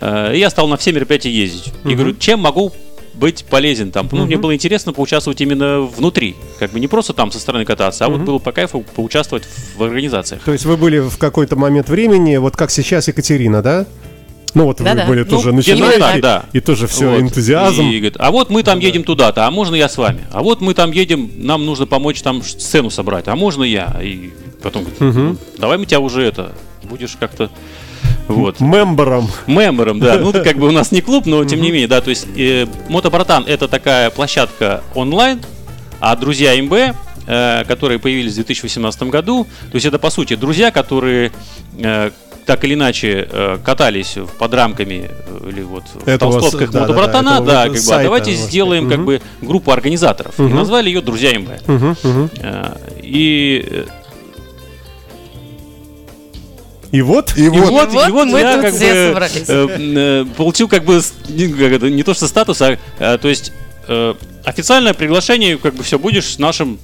Э, 0.00 0.34
И 0.34 0.38
я 0.38 0.50
стал 0.50 0.68
на 0.68 0.76
все 0.76 0.92
мероприятия 0.92 1.30
ездить. 1.30 1.72
И 1.84 1.94
говорю, 1.94 2.14
чем 2.16 2.40
могу 2.40 2.72
быть 3.14 3.44
полезен 3.44 3.90
там. 3.90 4.08
Ну, 4.12 4.24
мне 4.26 4.36
было 4.38 4.54
интересно 4.54 4.92
поучаствовать 4.92 5.40
именно 5.40 5.80
внутри. 5.82 6.34
Как 6.58 6.70
бы 6.70 6.80
не 6.80 6.88
просто 6.88 7.12
там 7.12 7.30
со 7.30 7.38
стороны 7.38 7.64
кататься, 7.64 8.06
а 8.06 8.08
вот 8.08 8.20
было 8.20 8.38
по 8.38 8.52
кайфу 8.52 8.84
поучаствовать 8.94 9.44
в 9.76 9.82
организациях. 9.82 10.42
То 10.44 10.52
есть 10.52 10.64
вы 10.64 10.76
были 10.76 10.98
в 10.98 11.18
какой-то 11.18 11.56
момент 11.56 11.88
времени, 11.88 12.36
вот 12.36 12.56
как 12.56 12.70
сейчас 12.70 13.08
Екатерина, 13.08 13.62
да? 13.62 13.86
Ну 14.54 14.64
вот 14.64 14.78
Да-да. 14.82 15.02
вы 15.04 15.08
были 15.08 15.24
тоже 15.24 15.52
Ну, 15.52 15.60
где-то 15.60 15.78
начинающие, 15.80 16.00
так, 16.00 16.20
да. 16.20 16.44
и 16.52 16.60
тоже 16.60 16.86
все 16.86 17.10
Вот. 17.10 17.20
энтузиазм. 17.20 17.82
И 17.82 17.96
говорит, 17.96 18.16
а 18.18 18.30
вот 18.30 18.50
мы 18.50 18.62
там 18.62 18.80
едем 18.80 19.02
туда-то, 19.02 19.46
а 19.46 19.50
можно 19.50 19.74
я 19.74 19.88
с 19.88 19.96
вами? 19.96 20.20
А 20.30 20.42
вот 20.42 20.60
мы 20.60 20.74
там 20.74 20.90
едем, 20.92 21.30
нам 21.36 21.64
нужно 21.64 21.86
помочь 21.86 22.20
там 22.20 22.42
сцену 22.42 22.90
собрать, 22.90 23.28
а 23.28 23.36
можно 23.36 23.62
я? 23.64 23.98
И 24.02 24.30
потом 24.62 24.84
говорит, 24.84 25.00
«Ну, 25.00 25.36
давай 25.58 25.78
мы 25.78 25.86
тебя 25.86 26.00
уже 26.00 26.22
это, 26.24 26.52
будешь 26.84 27.16
как-то... 27.18 27.50
Вот. 28.28 28.60
Мембером. 28.60 29.28
Мембером, 29.46 29.98
да. 30.00 30.16
Ну, 30.18 30.32
как 30.44 30.56
бы 30.56 30.68
у 30.68 30.70
нас 30.70 30.92
не 30.92 31.00
клуб, 31.00 31.26
но 31.26 31.44
тем 31.44 31.60
не 31.60 31.70
менее, 31.70 31.88
да. 31.88 32.00
То 32.00 32.10
есть 32.10 32.26
э, 32.36 32.66
Мотобратан 32.88 33.44
это 33.46 33.68
такая 33.68 34.10
площадка 34.10 34.82
онлайн, 34.94 35.40
а 36.00 36.14
друзья 36.16 36.54
МБ, 36.62 36.72
э, 37.26 37.64
которые 37.66 37.98
появились 37.98 38.32
в 38.32 38.36
2018 38.36 39.02
году, 39.04 39.44
то 39.70 39.74
есть 39.74 39.86
это 39.86 39.98
по 39.98 40.10
сути 40.10 40.36
друзья, 40.36 40.70
которые 40.70 41.32
э, 41.78 42.10
так 42.46 42.64
или 42.64 42.74
иначе 42.74 43.28
э, 43.30 43.58
катались 43.64 44.16
в- 44.16 44.26
под 44.38 44.54
рамками 44.54 45.10
э, 45.10 45.48
или 45.50 45.62
вот 45.62 45.84
в 45.92 46.08
Этого 46.08 46.32
с- 46.32 46.34
толстовках 46.42 46.70
да-да-да, 46.70 46.92
мотобратана, 46.92 47.28
этого 47.34 47.46
да, 47.46 47.52
вот 47.54 47.62
как 47.64 47.72
бы, 47.72 47.78
а 47.78 47.80
сайта, 47.82 48.02
давайте 48.04 48.30
можно 48.32 48.46
сделаем 48.46 48.82
сказать. 48.84 48.96
как 48.96 49.06
бы 49.06 49.22
группу 49.42 49.70
организаторов. 49.72 50.38
И 50.38 50.42
назвали 50.42 50.88
ее 50.88 51.00
Друзья 51.02 51.38
МБ. 51.38 51.48
Мгм, 51.68 51.96
мгм. 52.02 52.30
Э, 52.40 52.76
И 53.02 53.64
э, 53.68 53.84
И 56.92 57.02
вот, 57.02 57.32
И 57.36 57.44
И 57.46 57.48
вот, 57.48 57.70
вот, 57.70 57.92
вот 57.92 58.08
и 58.08 58.12
вот 58.12 58.28
мы 58.28 58.38
я 58.38 58.52
тут 58.54 58.62
как 58.62 58.74
все 58.74 58.92
бы, 58.92 59.08
собрались. 59.08 59.44
э, 59.48 59.66
э, 59.78 60.24
получил 60.36 60.68
как 60.68 60.84
бы 60.84 61.00
не, 61.28 61.48
как 61.48 61.72
это, 61.72 61.90
не 61.90 62.02
то 62.02 62.14
что 62.14 62.28
статус, 62.28 62.60
а 62.62 62.78
э, 62.98 63.18
то 63.18 63.28
есть 63.28 63.52
э, 63.88 64.14
официальное 64.44 64.92
приглашение, 64.92 65.56
как 65.56 65.74
бы 65.74 65.82
все 65.84 65.98
будешь 65.98 66.34
с 66.34 66.38
нашим 66.38 66.78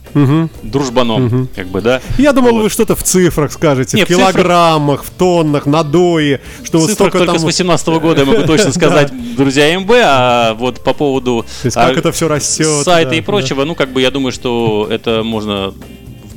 дружбаном, 0.62 1.48
как 1.54 1.66
бы 1.68 1.80
да. 1.80 2.00
я 2.18 2.32
думал, 2.32 2.52
Вот. 2.52 2.62
вы 2.62 2.70
что-то 2.70 2.94
в 2.96 3.02
цифрах 3.02 3.52
скажете, 3.52 3.96
Не, 3.96 4.04
в 4.04 4.06
в 4.06 4.08
цифрах- 4.10 4.32
килограммах, 4.32 5.04
в 5.04 5.10
тоннах, 5.10 5.66
на 5.66 5.82
дое, 5.82 6.40
что 6.64 6.78
вот 6.78 6.90
столько 6.90 7.18
только 7.18 7.32
там... 7.32 7.40
с 7.40 7.44
18 7.44 7.88
года 7.88 8.20
я 8.20 8.26
могу 8.26 8.44
точно 8.44 8.72
сказать, 8.72 9.12
друзья 9.36 9.78
МБ, 9.78 9.90
а 10.04 10.54
вот 10.54 10.82
по 10.82 10.94
поводу 10.94 11.44
То 11.62 11.66
есть 11.66 11.76
а, 11.76 11.88
как 11.88 11.98
это 11.98 12.12
все 12.12 12.28
растет. 12.28 12.84
сайта 12.84 13.10
да, 13.10 13.16
и 13.16 13.20
да. 13.20 13.26
прочего, 13.26 13.64
ну 13.64 13.74
как 13.74 13.90
бы 13.90 14.00
я 14.00 14.10
думаю, 14.10 14.32
что 14.32 14.86
это 14.90 15.22
можно 15.22 15.74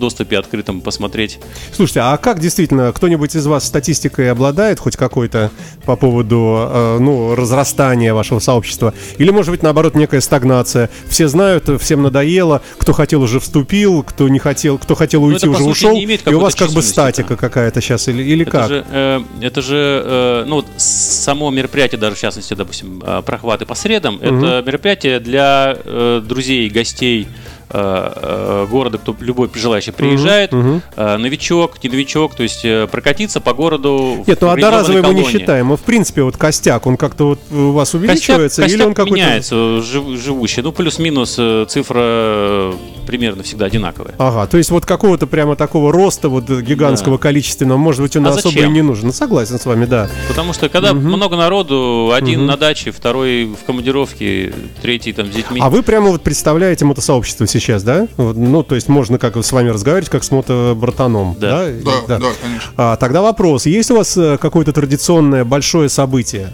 доступе 0.01 0.37
открытом 0.37 0.81
посмотреть. 0.81 1.39
Слушайте, 1.73 2.01
а 2.01 2.17
как 2.17 2.39
действительно, 2.39 2.91
кто-нибудь 2.91 3.35
из 3.35 3.45
вас 3.45 3.65
статистикой 3.65 4.29
обладает 4.29 4.79
хоть 4.79 4.97
какой-то 4.97 5.51
по 5.85 5.95
поводу, 5.95 6.67
э, 6.69 6.97
ну, 6.99 7.35
разрастания 7.35 8.13
вашего 8.13 8.39
сообщества? 8.39 8.93
Или, 9.17 9.31
может 9.31 9.51
быть, 9.51 9.63
наоборот, 9.63 9.95
некая 9.95 10.19
стагнация? 10.19 10.89
Все 11.07 11.29
знают, 11.29 11.69
всем 11.81 12.01
надоело, 12.01 12.61
кто 12.77 12.91
хотел 12.91 13.21
уже 13.21 13.39
вступил, 13.39 14.03
кто 14.03 14.27
не 14.27 14.39
хотел, 14.39 14.77
кто 14.77 14.95
хотел 14.95 15.23
уйти 15.23 15.45
Ну, 15.45 15.53
это, 15.53 15.59
по 15.59 15.63
уже 15.63 15.75
сути, 15.75 15.85
ушел, 15.85 16.31
и 16.31 16.35
у 16.35 16.39
вас 16.39 16.55
как 16.55 16.71
бы 16.71 16.81
статика 16.81 17.29
да. 17.29 17.35
какая-то 17.35 17.79
сейчас 17.79 18.07
или, 18.07 18.23
или 18.23 18.41
Это 18.41 18.51
как? 18.51 18.67
же, 18.67 18.85
э, 18.91 19.21
это 19.41 19.61
же 19.61 20.03
э, 20.05 20.43
ну, 20.47 20.55
вот 20.57 20.65
само 20.77 21.51
мероприятие, 21.51 21.99
даже 21.99 22.15
в 22.15 22.19
частности, 22.19 22.53
допустим, 22.55 23.01
э, 23.05 23.21
прохваты 23.23 23.65
по 23.65 23.75
средам, 23.75 24.17
это 24.21 24.63
мероприятие 24.65 25.19
для 25.19 25.77
э, 25.83 26.21
друзей, 26.25 26.69
гостей 26.69 27.27
города, 27.71 28.97
кто 28.97 29.15
любой 29.19 29.49
желающий 29.53 29.91
приезжает, 29.91 30.51
э, 30.53 31.17
новичок, 31.17 31.83
не 31.83 31.89
новичок, 31.89 32.35
то 32.35 32.43
есть 32.43 32.65
э, 32.65 32.87
прокатиться 32.91 33.39
по 33.41 33.53
городу. 33.53 34.23
Нет, 34.27 34.39
ну 34.41 34.49
определенной 34.49 34.79
одноразовый 34.79 35.01
мы 35.01 35.13
не 35.13 35.23
считаем. 35.29 35.67
Мы, 35.67 35.77
в 35.77 35.81
принципе, 35.81 36.23
вот 36.23 36.37
костяк, 36.37 36.85
он 36.87 36.97
как-то 36.97 37.25
вот 37.27 37.39
у 37.51 37.71
вас 37.71 37.91
Костяк, 37.91 38.09
увеличивается, 38.09 38.61
или 38.63 38.69
костяк 38.71 38.87
он 38.87 38.93
какой-то... 38.93 39.15
меняется, 39.15 39.81
жив- 39.81 40.19
живущий. 40.19 40.61
Ну, 40.61 40.71
плюс-минус 40.71 41.35
э, 41.37 41.65
цифра 41.67 41.99
э, 42.03 42.73
примерно 43.05 43.43
всегда 43.43 43.65
одинаковая. 43.65 44.13
Ага, 44.17 44.47
то 44.47 44.57
есть 44.57 44.69
вот 44.71 44.85
какого-то 44.85 45.27
прямо 45.27 45.55
такого 45.55 45.91
роста 45.91 46.29
вот 46.29 46.49
гигантского 46.49 47.17
Да. 47.17 47.21
количественного, 47.21 47.77
может 47.77 48.01
быть, 48.01 48.15
он 48.15 48.27
А 48.27 48.31
особо 48.31 48.59
и 48.59 48.67
не 48.69 48.81
нужен. 48.81 49.07
Ну, 49.07 49.13
согласен 49.13 49.59
с 49.59 49.65
вами, 49.65 49.85
да. 49.85 50.09
Потому 50.27 50.53
что 50.53 50.69
когда 50.69 50.93
много 50.93 51.35
народу, 51.35 52.11
один 52.13 52.45
на 52.45 52.57
даче, 52.57 52.91
второй 52.91 53.45
в 53.45 53.65
командировке, 53.65 54.53
третий 54.81 55.13
там 55.13 55.31
с 55.31 55.35
детьми. 55.35 55.59
А 55.61 55.69
вы 55.69 55.83
прямо 55.83 56.09
вот 56.09 56.21
представляете 56.21 56.85
мотосообщество 56.85 57.47
сейчас, 57.47 57.83
да? 57.83 58.07
Ну, 58.17 58.63
то 58.63 58.75
есть 58.75 58.87
можно 58.87 59.17
как 59.17 59.37
с 59.37 59.51
вами 59.51 59.69
разговаривать, 59.69 60.09
как 60.09 60.23
с 60.23 60.31
мотобратаном, 60.31 61.35
да? 61.39 61.65
Да. 61.83 61.91
да, 62.07 62.19
да, 62.19 62.27
конечно. 62.41 62.71
А, 62.77 62.95
тогда 62.97 63.21
вопрос, 63.21 63.65
есть 63.65 63.91
у 63.91 63.95
вас 63.95 64.15
э, 64.17 64.37
какое-то 64.37 64.71
традиционное 64.73 65.43
большое 65.45 65.89
событие? 65.89 66.53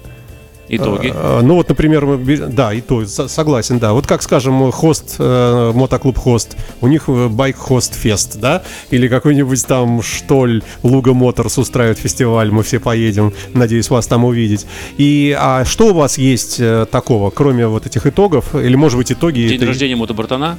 Итоги. 0.70 1.14
А, 1.16 1.42
ну 1.42 1.56
вот, 1.56 1.70
например, 1.70 2.18
да, 2.50 2.74
и 2.74 2.82
то, 2.82 3.06
со- 3.06 3.28
согласен, 3.30 3.80
да. 3.80 3.94
Вот 3.94 4.06
как, 4.06 4.22
скажем, 4.22 4.72
хост, 4.72 5.16
э, 5.18 5.72
мотоклуб 5.74 6.18
хост, 6.18 6.58
у 6.82 6.88
них 6.88 7.06
э, 7.08 7.28
байк 7.30 7.56
хост 7.58 7.96
фест, 7.96 8.38
да? 8.40 8.64
Или 8.90 9.08
какой-нибудь 9.08 9.66
там 9.66 10.02
штоль, 10.02 10.64
Луга 10.84 11.14
Моторс 11.14 11.58
устраивает 11.58 12.00
фестиваль, 12.00 12.52
мы 12.52 12.64
все 12.64 12.80
поедем, 12.80 13.34
надеюсь 13.54 13.90
вас 13.90 14.08
там 14.08 14.26
увидеть. 14.26 14.66
И 14.98 15.36
а 15.40 15.64
что 15.64 15.88
у 15.88 15.94
вас 15.94 16.18
есть 16.18 16.58
э, 16.60 16.86
такого, 16.92 17.30
кроме 17.30 17.68
вот 17.68 17.86
этих 17.86 18.06
итогов? 18.06 18.54
Или, 18.54 18.76
может 18.76 18.98
быть, 18.98 19.12
итоги... 19.12 19.48
День 19.48 19.58
это- 19.58 19.68
рождения 19.68 19.96
мотобратана. 19.96 20.58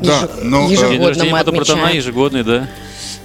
Да, 0.00 0.20
Еж- 0.22 0.30
ну, 0.44 0.66
э, 0.66 0.68
День 0.68 0.72
ежегодно 0.78 1.08
рождения 1.08 1.32
мотобратана 1.32 1.88
ежегодный, 1.88 2.44
да. 2.44 2.68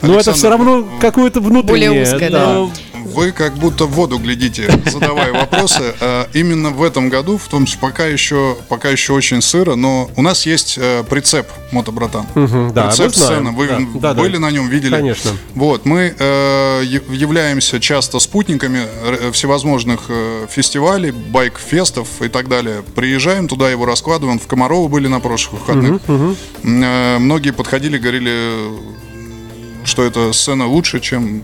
Ну, 0.01 0.17
это 0.17 0.33
все 0.33 0.49
равно 0.49 0.87
какое-то 1.01 1.41
внутреннее. 1.41 1.89
Более 1.89 2.03
узкое, 2.03 2.29
да. 2.29 2.45
да. 2.45 2.69
Вы 3.05 3.31
как 3.31 3.55
будто 3.55 3.85
в 3.85 3.91
воду 3.91 4.17
глядите, 4.19 4.69
задавая 4.85 5.33
вопросы. 5.33 5.93
Э, 5.99 6.25
Именно 6.33 6.69
в 6.71 6.83
этом 6.83 7.09
году, 7.09 7.37
в 7.37 7.47
том 7.47 7.65
числе 7.65 7.79
пока 7.81 8.05
еще, 8.05 8.57
пока 8.67 8.89
еще 8.89 9.13
очень 9.13 9.41
сыро, 9.41 9.75
но 9.75 10.09
у 10.15 10.21
нас 10.21 10.45
есть 10.45 10.77
э, 10.77 11.03
прицеп, 11.09 11.47
мотобратан. 11.71 12.25
да, 12.73 12.87
прицеп 12.87 13.15
сцена. 13.15 13.51
Вы 13.51 13.67
Да, 13.67 13.77
да, 13.95 14.13
да. 14.13 14.21
были 14.21 14.37
на 14.37 14.51
нем, 14.51 14.67
видели? 14.69 14.95
Конечно. 14.95 15.31
Вот, 15.55 15.85
мы 15.85 16.13
э, 16.17 16.83
являемся 16.83 17.79
часто 17.79 18.19
спутниками 18.19 18.81
всевозможных 19.31 20.09
фестивалей, 20.49 21.11
байк-фестов 21.11 22.07
и 22.21 22.27
так 22.27 22.47
далее. 22.47 22.83
Приезжаем 22.95 23.47
туда, 23.47 23.69
его 23.69 23.85
раскладываем. 23.85 24.39
В 24.39 24.47
Комарово 24.47 24.87
были 24.87 25.07
на 25.07 25.19
прошлых 25.19 25.61
выходных. 25.61 26.01
М, 26.07 26.35
э, 26.63 27.17
Многие 27.19 27.51
подходили, 27.51 27.97
говорили, 27.97 28.59
что 29.85 30.03
эта 30.03 30.31
сцена 30.33 30.67
лучше, 30.67 30.99
чем 30.99 31.43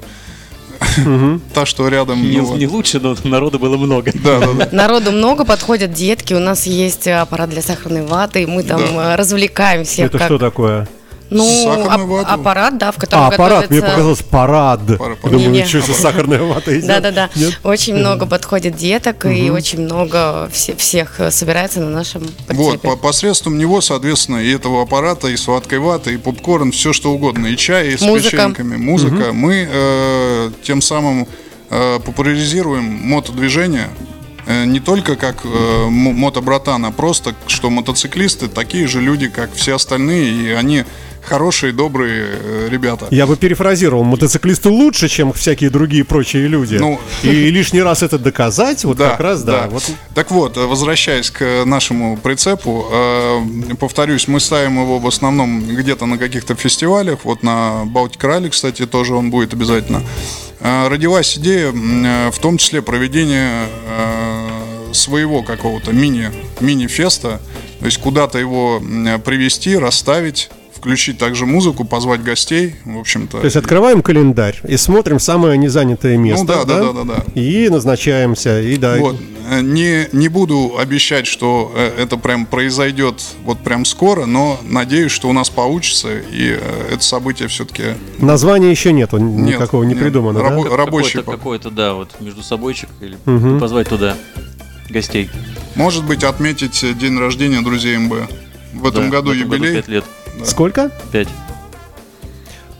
та, 1.54 1.66
что 1.66 1.88
рядом. 1.90 2.22
Не, 2.22 2.42
Ну, 2.42 2.56
не 2.58 2.68
лучше, 2.68 3.00
но 3.00 3.16
народу 3.24 3.60
было 3.60 3.78
много. 3.78 4.12
Да, 4.14 4.40
да, 4.40 4.48
да. 4.54 4.70
Народу 4.72 5.12
много, 5.12 5.46
подходят 5.46 5.92
детки, 5.94 6.34
у 6.34 6.40
нас 6.40 6.66
есть 6.66 7.08
аппарат 7.08 7.50
для 7.50 7.62
сахарной 7.62 8.04
ваты, 8.06 8.44
и 8.44 8.46
мы 8.46 8.64
там 8.64 8.82
Да. 8.82 9.14
э, 9.14 9.16
развлекаем 9.16 9.84
всех. 9.84 10.08
Это 10.08 10.18
как- 10.18 10.28
что 10.28 10.38
такое? 10.38 10.88
Ну, 11.36 11.88
ап- 11.90 12.06
вату? 12.06 12.30
аппарат, 12.32 12.78
да, 12.78 12.92
в 12.92 12.98
котором 12.98 13.24
А, 13.24 13.28
аппарат, 13.28 13.70
мне 13.70 13.80
готовится- 13.80 13.88
показалось 13.92 14.22
парад. 14.22 14.80
Пара- 14.98 15.18
Думаю, 15.24 15.50
Не-не. 15.52 15.66
что 15.66 15.82
за 15.82 15.94
сахарная 15.94 16.42
вата 16.42 16.78
идет? 16.78 16.88
Да-да-да. 16.88 17.30
Очень 17.64 17.96
много 17.96 18.26
подходит 18.26 18.76
деток, 18.76 19.26
и 19.26 19.50
очень 19.50 19.82
много 19.82 20.50
все- 20.52 20.76
всех 20.76 21.20
э, 21.20 21.32
собирается 21.32 21.80
на 21.82 21.90
нашем 21.90 22.24
Вот, 22.50 22.82
посредством 23.02 23.58
него, 23.58 23.82
соответственно, 23.82 24.38
и 24.38 24.52
этого 24.52 24.82
аппарата, 24.82 25.28
и 25.28 25.36
сладкой 25.38 25.80
ваты, 25.80 26.14
и 26.14 26.18
попкорн, 26.18 26.72
все 26.72 26.94
что 26.94 27.12
угодно, 27.12 27.48
и 27.48 27.58
чай, 27.58 27.90
и 27.90 27.98
с 27.98 28.02
печеньками, 28.02 28.78
музыка. 28.78 29.32
Мы 29.34 29.68
э, 29.70 30.52
тем 30.64 30.82
самым 30.82 31.28
э, 31.70 32.00
популяризируем 32.00 32.84
мотодвижение 32.84 33.90
не 34.48 34.80
только 34.80 35.16
как 35.16 35.38
э, 35.44 35.86
мотобратан, 35.90 36.86
а 36.86 36.92
просто, 36.92 37.34
что 37.48 37.72
мотоциклисты 37.72 38.48
такие 38.48 38.86
же 38.88 39.02
люди, 39.02 39.28
как 39.28 39.52
все 39.56 39.74
остальные, 39.76 40.32
и 40.32 40.52
они 40.52 40.84
хорошие, 41.26 41.74
добрые 41.74 42.26
э, 42.32 42.68
ребята. 42.70 43.08
Я 43.12 43.28
бы 43.28 43.36
перефразировал, 43.36 44.04
мотоциклисты 44.04 44.70
лучше, 44.70 45.08
чем 45.08 45.34
всякие 45.34 45.70
другие 45.70 46.04
прочие 46.04 46.48
люди. 46.48 46.76
Ну. 46.76 47.00
И 47.24 47.52
лишний 47.52 47.82
раз 47.82 48.04
это 48.04 48.18
доказать, 48.18 48.84
вот 48.84 48.98
как 48.98 49.20
раз, 49.20 49.44
да. 49.44 49.68
Вот 49.70 49.84
Так 50.14 50.32
вот, 50.32 50.58
э, 50.58 50.66
возвращаясь 50.66 51.30
к 51.32 51.64
нашему 51.66 52.18
прицепу, 52.18 52.88
э, 52.92 53.42
повторюсь, 53.80 54.28
мы 54.28 54.40
ставим 54.40 54.82
его 54.82 55.00
в 55.00 55.08
основном 55.08 55.66
где-то 55.66 56.06
на 56.06 56.18
каких-то 56.18 56.56
фестивалях. 56.56 57.20
Вот 57.24 57.44
на 57.44 57.84
Балтик 57.86 58.24
Ралли, 58.24 58.50
кстати, 58.50 58.86
тоже 58.86 59.16
он 59.16 59.30
будет 59.30 59.54
обязательно. 59.54 60.02
Э, 60.66 60.88
Родилась 60.88 61.38
идея, 61.38 61.72
э, 61.72 62.32
в 62.32 62.40
том 62.40 62.58
числе 62.58 62.82
проведения 62.82 63.68
э, 63.88 64.94
своего 64.94 65.44
какого-то 65.44 65.92
мини, 65.92 66.32
мини-феста. 66.60 67.40
То 67.80 67.86
есть 67.86 68.00
куда-то 68.00 68.40
его 68.40 68.82
привести, 69.24 69.78
расставить, 69.78 70.50
включить 70.86 71.18
также 71.18 71.48
музыку, 71.48 71.84
позвать 71.84 72.22
гостей, 72.22 72.76
в 72.86 73.00
общем-то. 73.00 73.40
То 73.40 73.44
есть 73.46 73.56
открываем 73.56 74.04
календарь 74.04 74.62
и 74.68 74.78
смотрим 74.78 75.18
самое 75.18 75.58
незанятое 75.58 76.16
место. 76.16 76.46
Ну 76.46 76.48
да, 76.48 76.64
да, 76.64 76.94
да, 76.94 77.04
да, 77.04 77.04
да. 77.16 77.24
И 77.42 77.70
назначаемся, 77.70 78.62
и 78.62 78.78
да. 78.78 78.98
Вот. 78.98 79.16
Э, 79.50 79.62
Не, 79.62 80.08
не 80.12 80.28
буду 80.28 80.76
обещать, 80.78 81.26
что 81.26 81.72
э, 81.76 82.04
это 82.04 82.18
прям 82.18 82.46
произойдет 82.46 83.16
вот 83.46 83.58
прям 83.62 83.84
скоро, 83.84 84.28
но 84.28 84.60
надеюсь, 84.62 85.12
что 85.12 85.28
у 85.28 85.34
нас 85.34 85.50
получится, 85.50 86.10
и 86.20 86.56
э, 86.56 86.90
это 86.94 87.04
событие 87.04 87.48
все-таки 87.48 87.96
Названия 88.20 88.70
еще 88.70 88.94
нету, 88.94 89.18
никакого 89.18 89.82
не 89.86 89.96
нет. 89.96 90.04
придумано, 90.04 90.38
да? 90.40 90.50
Рабо- 90.50 90.76
рабочий 90.76 91.14
Какой-то, 91.14 91.26
пока. 91.26 91.38
какой-то, 91.38 91.70
да, 91.72 91.94
вот 91.96 92.12
между 92.22 92.44
собойчик 92.44 92.90
или 93.02 93.18
позвать 93.60 93.90
туда 93.90 94.16
гостей. 94.92 95.32
Может 95.74 96.06
быть, 96.06 96.24
отметить 96.24 96.86
день 97.00 97.18
рождения 97.18 97.62
друзей 97.62 97.98
МБ. 97.98 98.14
В 98.76 98.86
этом 98.86 99.06
Да, 99.06 99.18
году 99.18 99.30
в 99.32 99.34
этом 99.34 99.52
юбилей. 99.52 99.74
5 99.74 99.88
лет. 99.88 100.06
Сколько? 100.44 100.92
5. 101.12 101.28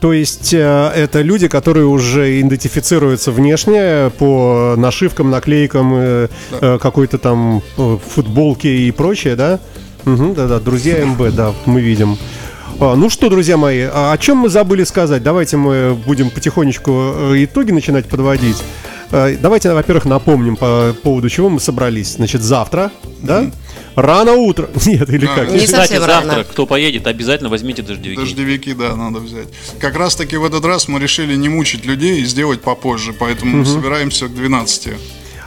То 0.06 0.14
есть 0.14 0.54
э, 0.54 0.92
это 0.96 1.22
люди, 1.22 1.48
которые 1.48 1.88
уже 1.88 2.40
идентифицируются 2.40 3.32
внешне 3.32 4.12
по 4.20 4.76
нашивкам, 4.78 5.32
наклейкам, 5.32 5.94
э, 5.96 6.28
э, 6.52 6.78
какой-то 6.80 7.18
там 7.18 7.64
э, 7.78 7.98
футболке 8.08 8.70
и 8.70 8.92
прочее, 8.92 9.36
да? 9.36 9.60
Мгм, 10.04 10.36
да-да, 10.36 10.60
друзья 10.60 11.04
МБ, 11.04 11.34
да, 11.34 11.54
мы 11.66 11.82
видим. 11.82 12.18
А, 12.80 12.96
ну 12.96 13.10
что, 13.10 13.30
друзья 13.30 13.58
мои, 13.58 13.88
а 13.92 14.12
о 14.12 14.18
чем 14.20 14.38
мы 14.38 14.50
забыли 14.50 14.84
сказать? 14.84 15.24
Давайте 15.24 15.58
мы 15.58 15.98
будем 16.06 16.30
потихонечку 16.30 17.14
итоги 17.34 17.72
начинать 17.72 18.06
подводить. 18.06 18.62
Давайте, 19.12 19.72
во-первых, 19.74 20.06
напомним 20.06 20.56
по 20.56 20.94
поводу 21.02 21.30
чего 21.30 21.50
мы 21.50 21.60
собрались. 21.60 22.16
Значит, 22.16 22.42
завтра, 22.42 22.92
да? 23.22 23.50
Рано 23.96 24.34
утро. 24.34 24.70
Нет, 24.86 25.10
или 25.10 25.26
Да. 25.26 25.36
как? 25.36 25.52
Не 25.52 25.60
Кстати, 25.60 25.92
совсем 25.92 26.02
завтра, 26.04 26.30
рано. 26.32 26.44
кто 26.44 26.66
поедет, 26.66 27.08
обязательно 27.08 27.50
возьмите 27.50 27.82
дождевики. 27.82 28.20
Дождевики, 28.20 28.74
да, 28.74 28.96
надо 28.96 29.20
взять. 29.20 29.48
Как 29.80 29.96
раз 29.96 30.16
таки 30.16 30.36
в 30.38 30.44
этот 30.46 30.66
раз 30.66 30.88
мы 30.88 31.00
решили 31.00 31.36
не 31.36 31.48
мучить 31.50 31.86
людей 31.86 32.22
и 32.22 32.26
сделать 32.26 32.62
попозже, 32.62 33.14
поэтому 33.18 33.64
собираемся 33.66 34.28
к 34.28 34.34
12. 34.36 34.90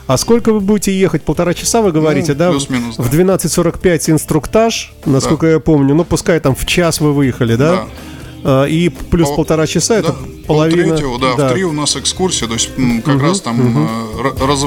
А 0.06 0.16
сколько 0.16 0.54
вы 0.54 0.60
будете 0.60 0.98
ехать? 0.98 1.22
Полтора 1.22 1.52
часа, 1.52 1.82
вы 1.82 1.92
говорите, 1.92 2.32
Ну, 2.32 2.38
да? 2.38 2.50
плюс-минус, 2.50 2.96
да. 2.96 3.02
В 3.02 3.12
12.45 3.12 4.10
инструктаж, 4.12 4.92
насколько 5.04 5.46
я 5.46 5.60
помню. 5.60 5.94
Ну, 5.94 6.04
пускай 6.04 6.40
там 6.40 6.54
в 6.54 6.64
час 6.64 7.00
вы 7.00 7.12
выехали, 7.12 7.56
да? 7.56 7.86
А, 8.44 8.64
И 8.64 8.88
плюс 8.88 9.26
Пол- 9.28 9.36
полтора 9.36 9.66
часа, 9.66 9.96
это 9.96 10.12
Да, 10.12 10.18
половина... 10.46 10.84
полтретьего, 10.90 11.18
да, 11.18 11.48
в 11.48 11.52
три 11.52 11.64
у 11.64 11.72
нас 11.72 11.94
экскурсия, 11.96 12.48
то 12.48 12.54
есть 12.54 12.70
как 13.04 13.20
раз 13.20 13.42
там 13.42 13.60
ра- 14.16 14.46
раз- 14.46 14.64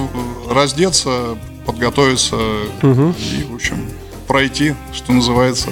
раздеться, 0.54 1.38
подготовиться 1.66 2.36
и, 2.82 3.44
в 3.50 3.56
общем, 3.56 3.90
пройти, 4.28 4.76
что 4.94 5.14
называется. 5.14 5.70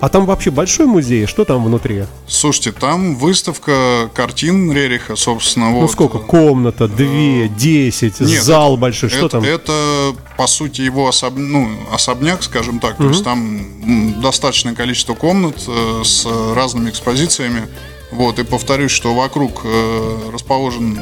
А 0.00 0.08
там 0.08 0.26
вообще 0.26 0.52
большой 0.52 0.86
музей? 0.86 1.26
Что 1.26 1.44
там 1.44 1.64
внутри? 1.64 2.04
Слушайте, 2.28 2.70
там 2.70 3.16
выставка 3.16 4.08
картин 4.14 4.70
Рериха, 4.72 5.16
собственно. 5.16 5.70
Ну, 5.70 5.80
вот. 5.80 5.90
сколько? 5.90 6.18
Комната, 6.18 6.86
две, 6.86 7.48
десять, 7.48 8.20
Нет, 8.20 8.42
зал 8.42 8.74
это- 8.74 8.80
большой, 8.80 9.08
что 9.08 9.26
это, 9.26 9.28
там? 9.28 9.42
Это, 9.42 10.14
по 10.36 10.46
сути, 10.46 10.82
его 10.82 11.08
особ... 11.08 11.34
ну, 11.36 11.68
особняк, 11.92 12.44
скажем 12.44 12.78
так. 12.78 12.96
То 12.96 13.08
есть 13.08 13.24
там 13.24 14.20
достаточное 14.20 14.76
количество 14.76 15.14
комнат 15.14 15.56
э, 15.66 16.02
с 16.04 16.26
разными 16.54 16.90
экспозициями. 16.90 17.66
Вот, 18.12 18.38
и 18.38 18.44
повторюсь, 18.44 18.92
что 18.92 19.14
вокруг 19.14 19.62
э, 19.64 20.30
расположен 20.32 21.00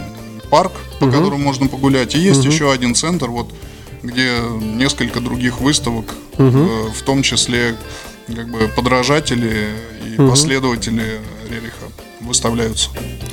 парк, 0.48 0.72
по 1.00 1.06
которому 1.06 1.36
можно 1.36 1.68
погулять. 1.68 2.14
И 2.14 2.18
есть 2.18 2.44
еще 2.44 2.72
один 2.72 2.94
центр, 2.94 3.28
вот, 3.28 3.52
где 4.06 4.40
несколько 4.60 5.20
других 5.20 5.60
выставок, 5.60 6.14
э, 6.38 6.88
в 6.94 7.02
том 7.02 7.22
числе 7.22 7.76
как 8.26 8.48
бы 8.48 8.68
подражатели 8.74 9.70
и 10.04 10.16
последователи 10.16 11.20
Рериха 11.48 11.86
выставляются 12.20 12.90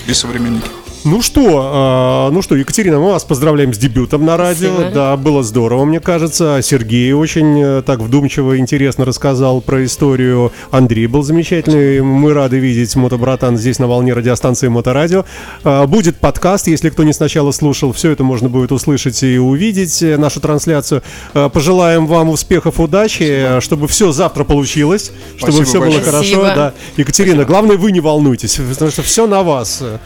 и 0.07 0.13
современники. 0.13 0.67
Ну 1.05 1.21
что, 1.21 1.59
а, 1.61 2.31
ну 2.31 2.41
что, 2.41 2.55
Екатерина, 2.55 2.97
мы 2.97 3.09
вас 3.11 3.25
поздравляем 3.25 3.73
с 3.73 3.77
дебютом 3.77 4.23
на 4.25 4.37
радио. 4.37 4.73
Спасибо. 4.73 4.91
Да, 4.93 5.17
было 5.17 5.43
здорово, 5.43 5.83
мне 5.83 5.99
кажется. 5.99 6.61
Сергей 6.63 7.11
очень 7.11 7.61
э, 7.61 7.81
так 7.85 7.99
вдумчиво 7.99 8.53
и 8.53 8.59
интересно 8.59 9.03
рассказал 9.03 9.59
про 9.59 9.83
историю. 9.83 10.53
Андрей 10.71 11.07
был 11.07 11.21
замечательный. 11.23 12.01
Мы 12.01 12.33
рады 12.33 12.57
видеть 12.59 12.95
мотобратан 12.95 13.57
здесь 13.57 13.79
на 13.79 13.87
волне 13.87 14.13
радиостанции 14.13 14.69
Моторадио. 14.69 15.25
А, 15.65 15.85
Будет 15.87 16.15
подкаст, 16.17 16.67
если 16.67 16.89
кто 16.89 17.03
не 17.03 17.11
сначала 17.11 17.51
слушал, 17.51 17.91
все 17.91 18.11
это 18.11 18.23
можно 18.23 18.47
будет 18.47 18.71
услышать 18.71 19.21
и 19.23 19.37
увидеть 19.37 20.01
э, 20.01 20.15
нашу 20.17 20.39
трансляцию. 20.39 21.03
А, 21.33 21.49
Пожелаем 21.49 22.07
вам 22.07 22.29
успехов, 22.29 22.79
удачи, 22.79 23.23
э, 23.57 23.59
чтобы 23.59 23.89
все 23.89 24.13
завтра 24.13 24.45
получилось, 24.45 25.11
чтобы 25.35 25.51
Спасибо 25.51 25.65
все 25.65 25.79
было 25.79 25.85
большое. 25.87 26.05
хорошо. 26.05 26.29
Спасибо. 26.29 26.55
Да. 26.55 26.73
Екатерина, 26.95 27.43
главное, 27.43 27.75
вы 27.75 27.91
не 27.91 27.99
волнуйтесь, 27.99 28.55
потому 28.55 28.89
что 28.89 29.01
все 29.01 29.27
на 29.27 29.43
вас 29.43 29.79
э, 29.81 29.97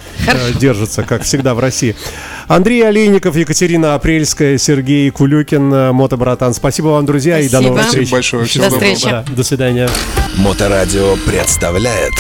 держится, 0.88 1.04
как 1.04 1.24
всегда 1.24 1.54
в 1.54 1.60
России. 1.60 1.96
Андрей 2.48 2.88
Олейников, 2.88 3.36
Екатерина 3.36 3.96
Апрельская, 3.96 4.58
Сергей 4.58 5.10
Кулюкин, 5.10 5.74
э, 5.74 5.92
Мотобратан. 5.92 6.54
Спасибо 6.54 6.88
вам, 6.88 7.06
друзья, 7.06 7.40
и 7.40 7.44
до 7.44 7.50
Спасибо. 7.50 7.68
новых 7.70 7.82
Спасибо 7.84 8.04
встреч. 8.04 8.12
большое. 8.12 8.46
Всего 8.46 8.64
До 8.64 8.70
доброго. 8.72 8.94
встречи. 8.96 9.12
Да, 9.12 9.26
до 9.36 9.44
свидания. 9.44 9.90
Моторадио 10.38 11.16
представляет 11.26 12.14